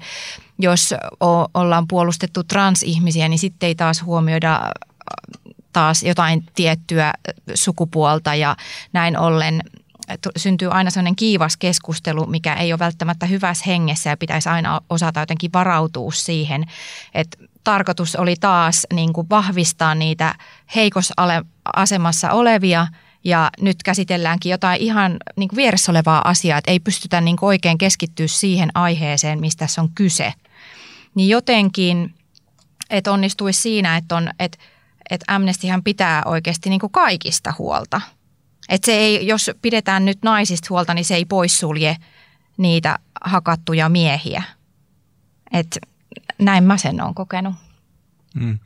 jos 0.59 0.93
o, 1.23 1.45
ollaan 1.53 1.87
puolustettu 1.87 2.43
transihmisiä, 2.43 3.27
niin 3.27 3.39
sitten 3.39 3.67
ei 3.67 3.75
taas 3.75 4.03
huomioida 4.03 4.71
taas 5.73 6.03
jotain 6.03 6.45
tiettyä 6.55 7.13
sukupuolta 7.53 8.35
ja 8.35 8.55
näin 8.93 9.19
ollen 9.19 9.61
syntyy 10.37 10.71
aina 10.71 10.89
sellainen 10.89 11.15
kiivas 11.15 11.57
keskustelu, 11.57 12.25
mikä 12.25 12.53
ei 12.53 12.73
ole 12.73 12.79
välttämättä 12.79 13.25
hyvässä 13.25 13.63
hengessä 13.67 14.09
ja 14.09 14.17
pitäisi 14.17 14.49
aina 14.49 14.81
osata 14.89 15.19
jotenkin 15.19 15.53
varautua 15.53 16.11
siihen, 16.11 16.65
että 17.13 17.37
tarkoitus 17.63 18.15
oli 18.15 18.35
taas 18.39 18.87
niin 18.93 19.13
kuin 19.13 19.29
vahvistaa 19.29 19.95
niitä 19.95 20.35
heikossa 20.75 21.13
asemassa 21.75 22.31
olevia 22.31 22.87
ja 23.23 23.49
nyt 23.61 23.83
käsitelläänkin 23.83 24.49
jotain 24.49 24.81
ihan 24.81 25.17
niin 25.35 25.49
kuin 25.49 25.57
vieressä 25.57 25.91
olevaa 25.91 26.29
asiaa, 26.29 26.57
että 26.57 26.71
ei 26.71 26.79
pystytä 26.79 27.21
niin 27.21 27.37
kuin 27.37 27.47
oikein 27.47 27.77
keskittyä 27.77 28.27
siihen 28.27 28.69
aiheeseen, 28.73 29.39
mistä 29.39 29.59
tässä 29.59 29.81
on 29.81 29.89
kyse. 29.95 30.33
Niin 31.15 31.29
jotenkin, 31.29 32.15
että 32.89 33.11
onnistuisi 33.11 33.61
siinä, 33.61 33.97
että, 33.97 34.15
on, 34.15 34.29
että, 34.39 34.57
että 35.09 35.25
Amnestyhän 35.35 35.83
pitää 35.83 36.21
oikeasti 36.25 36.69
niin 36.69 36.79
kuin 36.79 36.91
kaikista 36.91 37.53
huolta– 37.57 38.01
et 38.69 38.83
se 38.83 38.91
ei, 38.91 39.27
jos 39.27 39.51
pidetään 39.61 40.05
nyt 40.05 40.19
naisista 40.23 40.67
huolta, 40.69 40.93
niin 40.93 41.05
se 41.05 41.15
ei 41.15 41.25
poissulje 41.25 41.97
niitä 42.57 42.99
hakattuja 43.25 43.89
miehiä. 43.89 44.43
Et 45.53 45.79
näin 46.39 46.63
mä 46.63 46.77
sen 46.77 47.01
olen 47.01 47.15
kokenut. 47.15 47.55
Mm. 48.33 48.59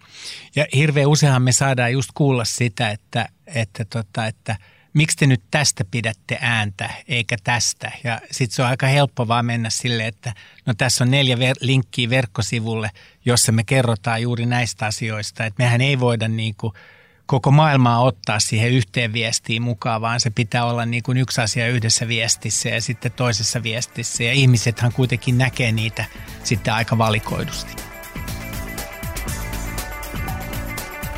Ja 0.56 0.66
hirveän 0.76 1.08
useinhan 1.08 1.42
me 1.42 1.52
saadaan 1.52 1.94
just 1.94 2.10
kuulla 2.14 2.46
sitä, 2.46 2.90
että, 2.90 3.30
että, 3.48 3.86
tota, 3.86 4.26
että 4.26 4.56
miksi 4.94 5.18
te 5.18 5.28
nyt 5.28 5.44
tästä 5.52 5.86
pidätte 5.92 6.38
ääntä 6.42 6.90
eikä 7.08 7.38
tästä. 7.44 7.92
Ja 8.04 8.22
sitten 8.32 8.56
se 8.56 8.62
on 8.62 8.68
aika 8.68 8.88
helppo 8.88 9.28
vaan 9.28 9.46
mennä 9.46 9.70
sille, 9.70 10.08
että 10.08 10.34
no 10.66 10.74
tässä 10.74 11.04
on 11.04 11.12
neljä 11.12 11.36
ver- 11.36 11.60
linkkiä 11.62 12.10
verkkosivulle, 12.10 12.92
jossa 13.26 13.52
me 13.52 13.64
kerrotaan 13.64 14.22
juuri 14.22 14.46
näistä 14.46 14.86
asioista. 14.86 15.46
Että 15.46 15.64
mehän 15.64 15.82
ei 15.82 16.00
voida 16.00 16.28
niin 16.28 16.56
kuin– 16.56 16.74
koko 17.30 17.52
maailmaa 17.52 18.02
ottaa 18.02 18.40
siihen 18.40 18.72
yhteen 18.72 19.14
viestiin 19.14 19.62
mukaan, 19.62 20.02
vaan 20.02 20.20
se 20.20 20.30
pitää 20.30 20.66
olla 20.66 20.86
niin 20.86 21.04
kuin 21.04 21.18
yksi 21.18 21.42
asia 21.42 21.68
yhdessä 21.68 22.08
viestissä 22.08 22.70
ja 22.70 22.82
sitten 22.82 23.12
toisessa 23.12 23.64
viestissä. 23.64 24.24
Ja 24.24 24.34
ihmisethän 24.34 24.94
kuitenkin 24.94 25.38
näkee 25.38 25.72
niitä 25.72 26.06
sitten 26.44 26.74
aika 26.74 26.98
valikoidusti. 26.98 27.76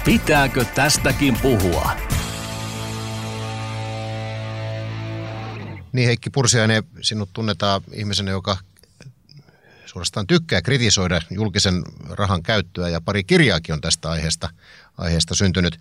Pitääkö 0.06 0.66
tästäkin 0.66 1.38
puhua? 1.42 1.92
Niin 5.94 6.08
Heikki 6.08 6.30
Pursiainen, 6.30 6.84
sinut 7.02 7.30
tunnetaan 7.34 7.82
ihmisenä, 7.94 8.32
joka 8.32 8.58
suorastaan 9.92 10.28
tykkää 10.28 10.62
kritisoida 10.62 11.22
julkisen 11.30 11.84
rahan 12.10 12.44
käyttöä 12.44 12.90
ja 12.90 13.02
pari 13.02 13.24
kirjaakin 13.24 13.74
on 13.74 13.82
tästä 13.82 14.10
aiheesta, 14.10 14.50
aiheesta 14.98 15.36
syntynyt. 15.36 15.80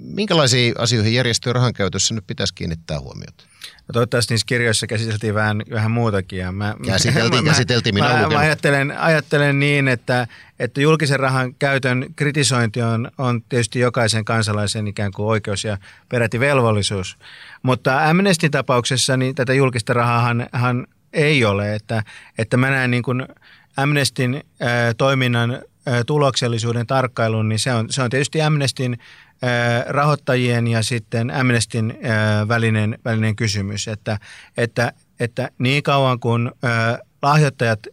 Minkälaisiin 0.00 0.74
asioihin 0.78 1.14
järjestöjen 1.14 1.54
rahan 1.54 1.72
käytössä 1.72 2.14
nyt 2.14 2.26
pitäisi 2.26 2.54
kiinnittää 2.54 3.00
huomiota? 3.00 3.44
No 3.88 3.92
toivottavasti 3.92 4.34
niissä 4.34 4.46
kirjoissa 4.46 4.86
käsiteltiin 4.86 5.34
vähän, 5.34 5.62
vähän 5.70 5.90
muutakin. 5.90 6.38
Ja 6.38 6.52
mä, 6.52 6.74
käsiteltiin, 6.86 7.44
mä, 7.44 7.50
käsiteltiin, 7.50 7.94
minä 7.94 8.08
mä, 8.08 8.28
mä 8.28 8.38
ajattelen, 8.38 8.98
ajattelen 8.98 9.60
niin, 9.60 9.88
että, 9.88 10.26
että 10.58 10.80
julkisen 10.80 11.20
rahan 11.20 11.54
käytön 11.54 12.06
kritisointi 12.16 12.82
on, 12.82 13.10
on 13.18 13.42
tietysti 13.42 13.80
jokaisen 13.80 14.24
kansalaisen 14.24 14.86
ikään 14.86 15.12
kuin 15.12 15.26
oikeus 15.26 15.64
ja 15.64 15.78
peräti 16.08 16.40
velvollisuus. 16.40 17.18
Mutta 17.62 18.08
Amnestin 18.08 18.50
tapauksessa 18.50 19.16
niin 19.16 19.34
tätä 19.34 19.54
julkista 19.54 19.92
rahaa 19.92 20.34
ei 21.12 21.44
ole, 21.44 21.74
että, 21.74 22.02
että 22.38 22.56
mä 22.56 22.70
näen 22.70 22.90
niin 22.90 23.02
kuin 23.02 23.26
Amnestin 23.76 24.44
toiminnan 24.96 25.62
tuloksellisuuden 26.06 26.86
tarkkailun, 26.86 27.48
niin 27.48 27.58
se 27.58 27.74
on, 27.74 27.92
se 27.92 28.02
on 28.02 28.10
tietysti 28.10 28.42
Amnestin 28.42 28.98
rahoittajien 29.86 30.66
ja 30.66 30.82
sitten 30.82 31.30
Amnestin 31.30 31.98
välinen, 32.48 32.98
välinen 33.04 33.36
kysymys, 33.36 33.88
että, 33.88 34.18
että, 34.56 34.92
että 35.20 35.50
niin 35.58 35.82
kauan 35.82 36.20
kun 36.20 36.52
lahjoittajat 37.22 37.86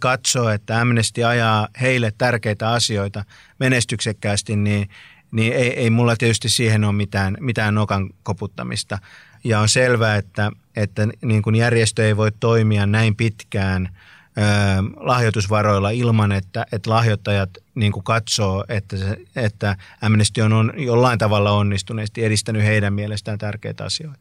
katsoo, 0.00 0.48
että 0.48 0.80
Amnesty 0.80 1.24
ajaa 1.24 1.68
heille 1.80 2.12
tärkeitä 2.18 2.70
asioita 2.70 3.24
menestyksekkäästi, 3.58 4.56
niin, 4.56 4.88
niin 5.30 5.52
ei, 5.52 5.80
ei 5.80 5.90
mulla 5.90 6.16
tietysti 6.16 6.48
siihen 6.48 6.84
ole 6.84 6.92
mitään, 6.92 7.36
mitään 7.40 7.74
nokan 7.74 8.10
koputtamista. 8.22 8.98
Ja 9.44 9.60
on 9.60 9.68
selvää, 9.68 10.16
että, 10.16 10.50
että 10.76 11.08
niin 11.22 11.42
kuin 11.42 11.56
järjestö 11.56 12.06
ei 12.06 12.16
voi 12.16 12.32
toimia 12.40 12.86
näin 12.86 13.16
pitkään– 13.16 13.88
lahjoitusvaroilla 14.96 15.90
ilman, 15.90 16.32
että, 16.32 16.66
että 16.72 16.90
lahjoittajat 16.90 17.50
niin 17.74 17.92
kuin 17.92 18.04
katsoo, 18.04 18.64
että, 18.68 18.96
se, 18.96 19.16
että 19.36 19.76
Amnesty 20.00 20.40
on, 20.40 20.52
on 20.52 20.72
jollain 20.76 21.18
tavalla 21.18 21.50
onnistuneesti 21.50 22.24
edistänyt 22.24 22.62
heidän 22.62 22.92
mielestään 22.94 23.38
tärkeitä 23.38 23.84
asioita. 23.84 24.18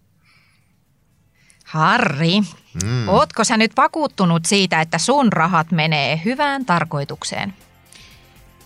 Harri, 1.66 2.42
mm. 2.84 3.08
ootko 3.08 3.44
sä 3.44 3.58
nyt 3.58 3.72
vakuuttunut 3.78 4.46
siitä, 4.46 4.82
että 4.82 4.98
sun 4.98 5.34
rahat 5.34 5.72
menee 5.72 6.22
hyvään 6.26 6.66
tarkoitukseen? 6.66 7.54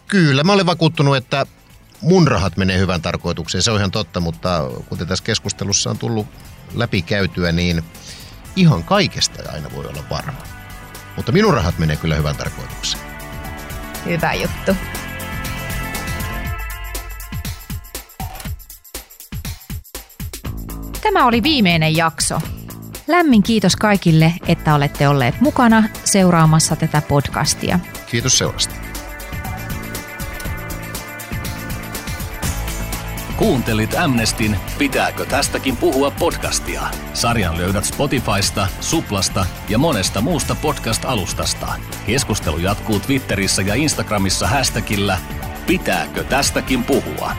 Kyllä, 0.07 0.43
mä 0.43 0.53
olen 0.53 0.65
vakuuttunut, 0.65 1.15
että 1.15 1.45
mun 2.01 2.27
rahat 2.27 2.57
menee 2.57 2.79
hyvään 2.79 3.01
tarkoitukseen. 3.01 3.61
Se 3.61 3.71
on 3.71 3.77
ihan 3.77 3.91
totta, 3.91 4.19
mutta 4.19 4.69
kuten 4.89 5.07
tässä 5.07 5.23
keskustelussa 5.23 5.89
on 5.89 5.97
tullut 5.97 6.27
läpikäytyä, 6.73 7.51
niin 7.51 7.83
ihan 8.55 8.83
kaikesta 8.83 9.41
ei 9.41 9.49
aina 9.49 9.69
voi 9.75 9.85
olla 9.85 10.03
varma. 10.09 10.41
Mutta 11.15 11.31
minun 11.31 11.53
rahat 11.53 11.79
menee 11.79 11.95
kyllä 11.95 12.15
hyvän 12.15 12.35
tarkoitukseen. 12.35 13.03
Hyvä 14.05 14.33
juttu. 14.33 14.75
Tämä 21.01 21.25
oli 21.25 21.43
viimeinen 21.43 21.97
jakso. 21.97 22.39
Lämmin 23.07 23.43
kiitos 23.43 23.75
kaikille, 23.75 24.33
että 24.47 24.75
olette 24.75 25.07
olleet 25.07 25.41
mukana 25.41 25.83
seuraamassa 26.03 26.75
tätä 26.75 27.01
podcastia. 27.01 27.79
Kiitos 28.11 28.37
seurasta. 28.37 28.86
Kuuntelit 33.37 33.95
Amnestin 33.95 34.57
Pitääkö 34.77 35.25
tästäkin 35.25 35.77
puhua 35.77 36.11
podcastia? 36.11 36.81
Sarjan 37.13 37.57
löydät 37.57 37.85
Spotifysta, 37.85 38.67
Suplasta 38.81 39.45
ja 39.69 39.77
monesta 39.77 40.21
muusta 40.21 40.55
podcast-alustasta. 40.55 41.67
Keskustelu 42.05 42.57
jatkuu 42.57 42.99
Twitterissä 42.99 43.61
ja 43.61 43.75
Instagramissa 43.75 44.47
hashtagillä 44.47 45.17
Pitääkö 45.67 46.23
tästäkin 46.23 46.83
puhua? 46.83 47.31